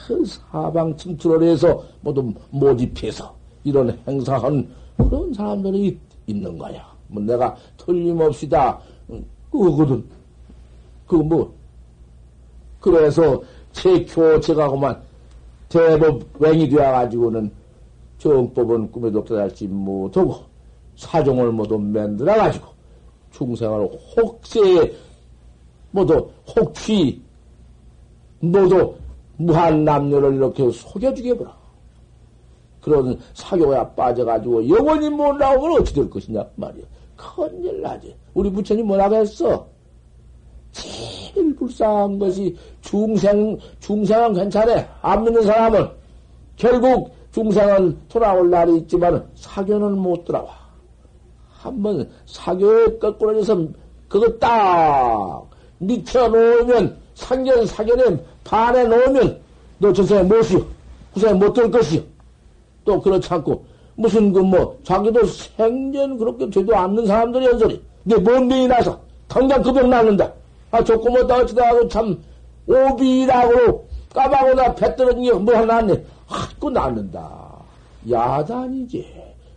큰 0.07 0.25
사방 0.25 0.95
침투를 0.97 1.49
해서 1.49 1.83
모두 2.01 2.33
모집해서 2.51 3.35
이런 3.65 3.99
행사한 4.07 4.69
그런 4.97 5.33
사람들이 5.33 5.99
있는 6.27 6.59
거야. 6.59 6.93
뭐 7.09 7.23
내가 7.23 7.57
틀림없이 7.77 8.49
다, 8.49 8.79
그거거든. 9.51 10.05
그 11.07 11.17
뭐, 11.17 11.53
그래서 12.81 13.43
제교 13.73 14.41
제가 14.41 14.71
그만 14.71 15.01
대법 15.73 16.23
웽이 16.39 16.69
되어가지고는 16.69 17.51
정법은 18.19 18.93
꿈에도 18.93 19.25
도달지 19.25 19.67
못하고 19.67 20.37
사종을 20.97 21.51
모두 21.51 21.79
만들어가지고 21.79 22.67
중생을 23.31 23.89
혹세 24.17 24.95
모두 25.91 26.31
혹취, 26.57 27.23
모두 28.41 28.95
무한 29.37 29.85
남녀를 29.85 30.35
이렇게 30.35 30.71
속여주게 30.71 31.35
보라. 31.35 31.57
그런 32.81 33.19
사교가 33.35 33.91
빠져가지고 33.91 34.69
영원히 34.69 35.09
못 35.09 35.35
나오면 35.35 35.81
어찌 35.81 35.95
될 35.95 36.11
것이냐 36.11 36.45
말이야. 36.57 36.85
큰일 37.17 37.81
나지. 37.81 38.15
우리 38.35 38.51
부처님 38.51 38.87
뭐라고 38.87 39.17
했어? 39.17 39.67
제일 40.73 41.55
불쌍한 41.57 42.19
것이 42.19 42.57
중생, 42.81 43.59
중생은 43.81 44.35
괜찮아. 44.35 44.85
안 45.03 45.25
믿는 45.25 45.43
사람은 45.43 45.89
결국 46.57 47.15
중생은 47.33 47.99
돌아올 48.09 48.51
날이 48.51 48.79
있지만 48.79 49.25
사교는 49.35 49.97
못 49.99 50.25
돌아와. 50.25 50.49
한번 51.51 52.09
사교에 52.27 52.99
거꾸러져서 52.99 53.67
그거 54.09 54.29
딱 54.39 55.45
미쳐 55.79 56.29
놓으면 56.29 56.97
상견 57.15 57.67
사견에 57.67 58.19
반해 58.45 58.85
놓으면 58.85 59.41
너 59.79 59.93
저생에 59.93 60.23
못이요. 60.25 60.65
구생에 61.15 61.35
못 61.35 61.53
될 61.55 61.71
것이요. 61.71 62.03
또 62.85 63.01
그렇지 63.01 63.33
않고 63.33 63.65
무슨 63.95 64.33
그 64.33 64.41
뭐 64.41 64.77
자기도 64.83 65.25
생전 65.27 66.19
그렇게 66.19 66.49
되도 66.51 66.75
않는 66.75 67.07
사람들이 67.07 67.47
연소리. 67.47 67.81
내뭔 68.05 68.49
병이 68.49 68.67
나서 68.67 68.99
당장 69.29 69.63
그병 69.63 69.89
낫는다. 69.91 70.33
아 70.73 70.83
좋고 70.83 71.11
뭐다 71.11 71.37
어찌다 71.37 71.69
하고 71.69 71.87
참 71.87 72.21
오비라고 72.67 73.87
까마고나 74.13 74.75
배 74.75 74.97
떨어진 74.97 75.23
게뭐 75.23 75.55
하나 75.55 75.77
안 75.77 75.87
내. 75.87 76.05
하고 76.27 76.71
낫는다. 76.71 77.63
야단이지. 78.11 79.07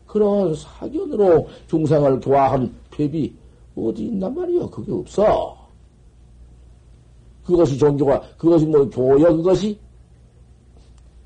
그런 0.05 0.53
사견으로 0.53 1.47
중생을 1.68 2.20
교화한 2.20 2.74
법이 2.91 3.34
어디 3.78 4.05
있단 4.05 4.34
말이요? 4.36 4.70
그게 4.70 4.91
없어. 4.91 5.57
그것이 7.45 7.78
종교가, 7.78 8.22
그것이 8.38 8.66
뭐 8.66 8.89
교여, 8.89 9.36
그것이? 9.36 9.80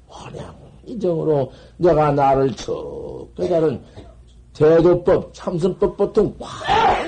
그냥 0.08 0.54
이정으로 0.86 1.52
내가 1.78 2.12
나를 2.12 2.52
척 2.56 3.28
깨달은 3.36 3.82
대도법, 4.60 5.34
참선법 5.34 5.96
보통 5.96 6.36
확 6.38 7.08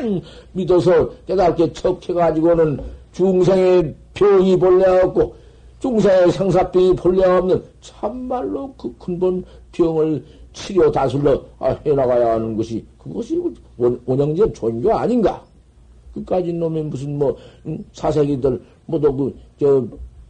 믿어서 0.54 1.10
깨닫게 1.28 1.74
척해가지고는 1.74 2.80
중생의 3.12 3.93
병이 4.14 4.58
본래 4.58 4.86
없고 5.02 5.36
중생의 5.82 6.32
생사병이 6.32 6.95
본래 6.95 7.26
없는 7.26 7.62
참말로 7.82 8.74
그 8.78 8.95
근본 8.97 9.43
병을 9.74 10.24
치료 10.54 10.89
다술러 10.89 11.43
아, 11.60 11.76
해나가야 11.86 12.36
하는 12.36 12.56
것이 12.56 12.86
그것이 12.97 13.41
원형제 14.06 14.54
종교 14.54 14.93
아닌가? 14.95 15.43
그까지 16.14 16.54
놈이 16.54 16.84
무슨 16.84 17.18
뭐 17.18 17.36
사색이들 17.91 18.62
모두 18.86 19.14
그저 19.14 19.86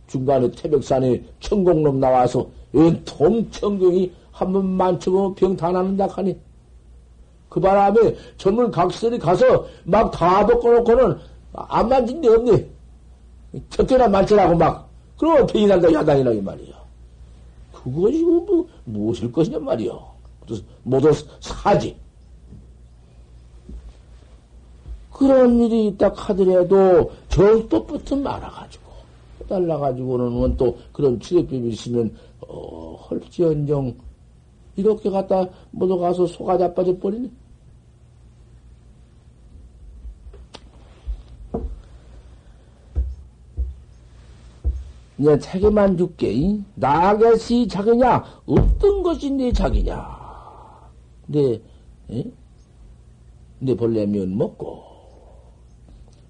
중간에 0.07 0.49
태백산에 0.51 1.21
천공놈 1.39 1.99
나와서 1.99 2.47
연통 2.73 3.47
천공이 3.51 4.11
한 4.31 4.51
번 4.51 4.65
만쳐보면 4.65 5.35
병 5.35 5.55
다 5.55 5.71
나는다 5.71 6.07
하니 6.07 6.35
그 7.51 7.59
바람에 7.59 8.15
전문 8.37 8.71
각설이 8.71 9.19
가서 9.19 9.65
막 9.83 10.09
다 10.09 10.45
벗고놓고는 10.45 11.17
안 11.51 11.89
만진 11.89 12.21
데 12.21 12.29
없네. 12.29 12.69
척개나 13.69 14.07
만지라고 14.07 14.55
막. 14.55 14.89
그러면 15.17 15.45
병이 15.47 15.67
난다, 15.67 15.91
야단이라, 15.91 16.31
이 16.31 16.41
말이야. 16.41 16.73
그것이 17.73 18.23
뭐, 18.23 18.65
무엇일 18.85 19.29
것이냐 19.33 19.59
말이야. 19.59 19.91
모두 20.83 21.11
사지. 21.41 21.93
그런 25.11 25.59
일이 25.59 25.87
있다 25.87 26.09
하더라도 26.15 27.11
절도부터 27.27 28.15
말아가지고, 28.15 28.91
달라가지고는 29.49 30.55
또 30.55 30.77
그런 30.93 31.19
치료법이 31.19 31.67
있으면, 31.67 32.15
어, 32.47 32.95
헐지언정, 33.09 33.93
이렇게 34.77 35.09
갖다 35.09 35.45
모두 35.71 35.97
가서 35.99 36.25
소가 36.25 36.57
자빠져 36.57 36.97
버리네. 36.97 37.29
이제 45.21 45.37
책에만 45.37 45.97
줄게. 45.97 46.57
나겟이 46.73 47.67
자기냐? 47.67 48.23
어떤 48.47 49.03
것이 49.03 49.29
내 49.29 49.53
자기냐? 49.53 50.03
내, 51.27 51.61
에? 52.09 52.23
내 53.59 53.75
벌레면 53.75 54.35
먹고. 54.35 54.81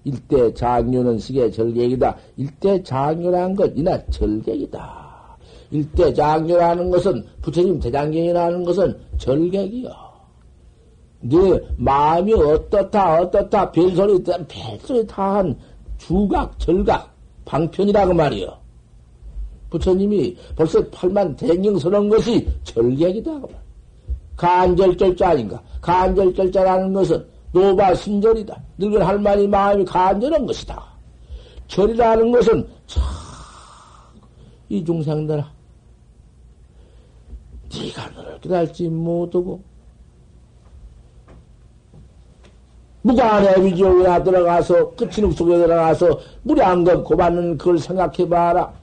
일대 0.03 0.53
장류는 0.53 1.19
시계 1.19 1.49
절객이다. 1.49 2.17
일대 2.35 2.83
장류라는 2.83 3.55
것, 3.55 3.71
이나 3.75 4.03
절객이다. 4.07 5.37
일대 5.71 6.13
장류라는 6.13 6.91
것은, 6.91 7.25
부처님 7.41 7.79
대장경이라는 7.79 8.65
것은 8.65 8.99
절객이요. 9.17 9.89
네 11.23 11.37
마음이 11.77 12.33
어떻다, 12.33 13.21
어떻다, 13.21 13.71
별소리, 13.71 14.21
별소리 14.23 15.07
다한 15.07 15.57
주각, 15.97 16.59
절각, 16.59 17.15
방편이라고 17.45 18.07
그 18.09 18.13
말이요. 18.13 18.60
부처님이 19.71 20.37
벌써 20.55 20.85
팔만 20.89 21.35
대경 21.35 21.79
서는 21.79 22.09
것이 22.09 22.47
절객이다. 22.63 23.31
간절절자 24.35 25.29
아닌가? 25.29 25.61
간절절자라는 25.81 26.93
것은 26.93 27.25
노바 27.53 27.95
순절이다. 27.95 28.61
늙은 28.77 29.01
할머니 29.01 29.47
마음이 29.47 29.85
간절한 29.85 30.45
것이다. 30.45 30.83
절이라는 31.67 32.31
것은 32.31 32.67
참, 32.85 33.01
이 34.67 34.83
중생들아, 34.83 35.49
네가 37.73 38.09
너를 38.09 38.39
깨달지 38.41 38.89
못하고 38.89 39.61
무관의 43.03 43.65
위지옥이나 43.65 44.21
들어가서 44.21 44.91
끝인욱 44.91 45.33
속에 45.33 45.57
들어가서 45.57 46.19
안금 46.59 47.03
고받는 47.03 47.57
그걸 47.57 47.79
생각해봐라. 47.79 48.80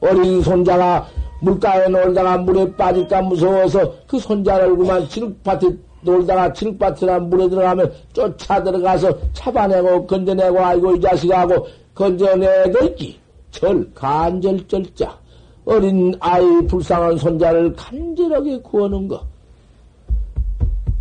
어린 0.00 0.42
손자가 0.42 1.06
물가에 1.40 1.88
놀다가 1.88 2.38
물에 2.38 2.70
빠질까 2.76 3.22
무서워서 3.22 3.92
그 4.06 4.18
손자를 4.18 4.76
그만 4.76 5.08
진흙밭에 5.08 5.76
놀다가 6.02 6.52
진흙밭이나 6.52 7.18
물에 7.20 7.48
들어가면 7.48 7.92
쫓아 8.12 8.62
들어가서 8.62 9.12
잡아내고 9.32 10.06
건져내고 10.06 10.60
아이고 10.60 10.96
이 10.96 11.00
자식하고 11.00 11.66
건져내고 11.94 12.84
있기. 12.86 13.20
절 13.50 13.90
간절절자 13.94 15.18
어린 15.64 16.14
아이 16.20 16.44
불쌍한 16.66 17.18
손자를 17.18 17.74
간절하게 17.74 18.60
구하는 18.60 19.08
것. 19.08 19.20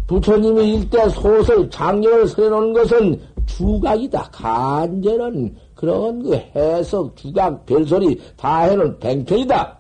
부처님이 0.08 0.74
일대 0.74 1.08
소설 1.10 1.70
장려를 1.70 2.28
서해놓은 2.28 2.74
것은 2.74 3.20
주각이다. 3.46 4.30
간절한 4.32 5.56
그런 5.80 6.22
그 6.22 6.36
해석, 6.36 7.16
주각, 7.16 7.66
별소리 7.66 8.22
다 8.36 8.64
해놓은 8.64 9.00
뱅편이다. 9.00 9.78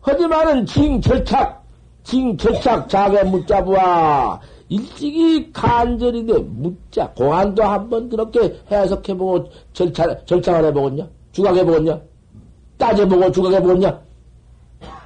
하지만은 0.00 0.64
징절착, 0.64 1.62
징절착 2.02 2.88
자게 2.88 3.22
묻자부와 3.24 4.40
일찍이 4.70 5.52
간절인데 5.52 6.38
묻자 6.38 7.10
공안도 7.10 7.62
한번 7.62 8.08
그렇게 8.08 8.58
해석해보고 8.70 9.50
절차, 9.74 10.24
절착을 10.24 10.64
해보겠냐? 10.68 11.06
주각해보겠냐? 11.32 12.00
따져보고 12.78 13.30
주각해보겠냐? 13.32 14.00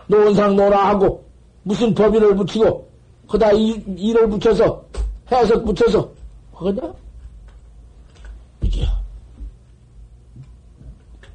노원상 0.07 0.55
노라 0.55 0.91
하고 0.91 1.25
무슨 1.65 1.93
법인을 1.93 2.37
붙이고 2.37 2.87
그다 3.27 3.51
일을 3.51 4.29
붙여서 4.29 4.85
해석 5.33 5.65
붙여서 5.65 6.09
하겠냐? 6.53 6.95
이게요. 8.67 8.89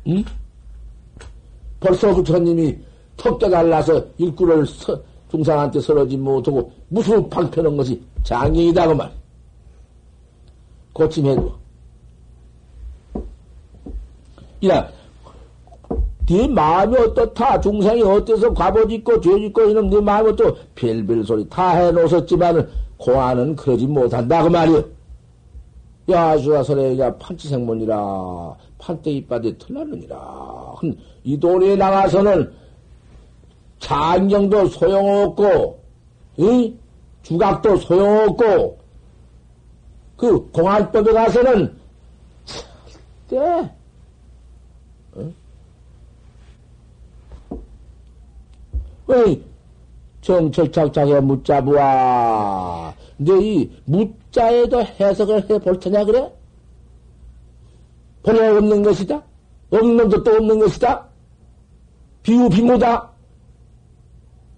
응? 0.07 0.23
벌써 1.79 2.13
부처님이 2.13 2.77
턱대 3.17 3.49
달라서 3.49 4.03
일구를 4.17 4.65
서, 4.65 4.99
중상한테 5.29 5.79
서러지 5.79 6.17
못하고 6.17 6.71
무슨 6.89 7.29
방편한 7.29 7.77
것이 7.77 8.01
장경이다 8.23 8.87
그 8.87 8.93
말. 8.93 9.11
고침해도. 10.93 11.53
이라 14.59 14.87
네 16.27 16.47
마음이 16.47 16.95
어떻다 16.95 17.59
중생이 17.59 18.03
어때서 18.03 18.53
과보짓고 18.53 19.19
죄짓고 19.19 19.69
이놈 19.69 19.89
네 19.89 19.99
마음이 19.99 20.35
또 20.35 20.55
별별 20.75 21.23
소리 21.23 21.47
다 21.49 21.71
해놓으셨지만은 21.71 22.69
고아는 22.97 23.55
그러지 23.55 23.87
못한다 23.87 24.43
그 24.43 24.49
말이여. 24.49 24.83
야수라설에 26.09 26.97
판치생문이라 27.19 28.55
판때기 28.81 29.27
빠데 29.27 29.57
틀나느니라. 29.57 30.75
이 31.23 31.39
도리에 31.39 31.75
나가서는 31.75 32.51
장경도 33.79 34.67
소용없고, 34.67 35.79
이 36.37 36.75
주각도 37.23 37.77
소용없고, 37.77 38.79
그 40.17 40.51
공안법에 40.51 41.13
가서는 41.13 41.79
절대 43.31 43.71
어? 45.13 45.31
왜 49.07 49.41
정철착착해 50.21 51.19
묻자부아 51.21 52.93
너이 53.17 53.71
묻자에도 53.85 54.83
해석을 54.83 55.49
해 55.49 55.57
볼 55.59 55.79
테냐 55.79 56.05
그래? 56.05 56.31
본래 58.23 58.47
없는 58.49 58.83
것이다? 58.83 59.21
없는 59.71 60.09
것도 60.09 60.31
없는 60.31 60.59
것이다? 60.59 61.07
비유 62.23 62.49
비무다? 62.49 63.09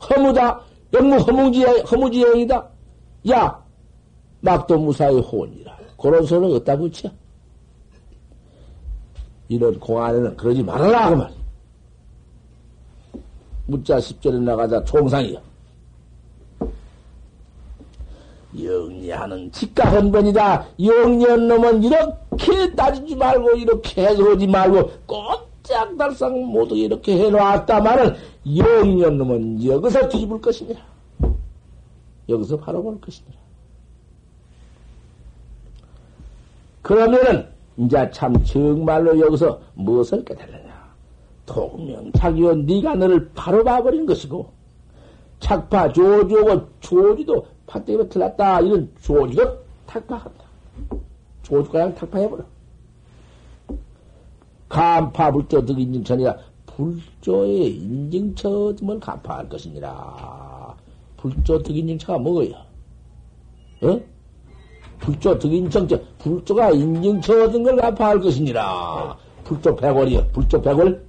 허무다? 0.09 0.61
영무 0.93 1.15
허무지, 1.15 1.63
허무지행이다? 1.63 2.69
야! 3.31 3.63
막도 4.41 4.77
무사의 4.77 5.21
혼이라. 5.21 5.77
그런 5.97 6.25
소리를 6.25 6.57
어디다 6.57 6.77
붙여? 6.77 7.09
이런 9.47 9.79
공안에는 9.79 10.35
그러지 10.35 10.61
말아라, 10.63 11.09
그 11.09 11.15
말. 11.15 11.31
무자 13.65 13.97
10절에 13.97 14.41
나가자 14.41 14.83
총상이야. 14.83 15.39
영리하는 18.61 19.51
직가헌번이다. 19.51 20.65
영리한 20.79 21.47
놈은 21.47 21.83
이렇게 21.83 22.73
따지지 22.75 23.15
말고, 23.15 23.51
이렇게 23.57 24.05
해서오지 24.05 24.47
말고, 24.47 24.91
꼼짝달싹 25.07 26.37
모두 26.37 26.75
이렇게 26.75 27.17
해놓았다마는, 27.17 28.15
영리한 28.55 29.17
놈은 29.17 29.65
여기서 29.65 30.09
뒤집을 30.09 30.41
것이니라. 30.41 30.79
여기서 32.29 32.57
바라볼 32.57 33.01
것이니라. 33.01 33.37
그러면은, 36.81 37.47
이제 37.77 38.09
참 38.11 38.43
정말로 38.43 39.19
여기서 39.19 39.59
무엇을 39.73 40.23
깨달느냐. 40.25 40.73
동명착이요, 41.45 42.55
네가 42.55 42.95
너를 42.95 43.31
바로 43.33 43.63
봐버린 43.63 44.05
것이고, 44.05 44.51
착파, 45.39 45.91
조주고, 45.91 46.67
조주도 46.79 47.47
팥대기에 47.67 48.09
틀렸다. 48.09 48.61
이런 48.61 48.91
조지가 49.01 49.57
탁파한다. 49.87 50.43
조주가 51.43 51.71
그냥 51.71 51.95
탁파해버려. 51.95 52.43
간파 54.69 55.31
불조 55.31 55.65
득 55.65 55.79
인증천이라 55.79 56.35
불조의 56.65 57.75
인증처음을 57.75 58.99
간파할 58.99 59.47
것이니라. 59.49 60.75
불조 61.17 61.61
득 61.61 61.75
인증처가 61.75 62.17
뭐예요? 62.17 62.55
어? 63.83 63.99
불조 64.99 65.37
득 65.37 65.53
인증처, 65.53 65.99
불조가 66.17 66.71
인증처 66.71 67.43
얻은 67.43 67.63
걸 67.63 67.75
간파할 67.75 68.19
것이니라. 68.19 69.17
불조 69.43 69.75
백월이요. 69.75 70.27
불조 70.31 70.61
백월? 70.61 71.05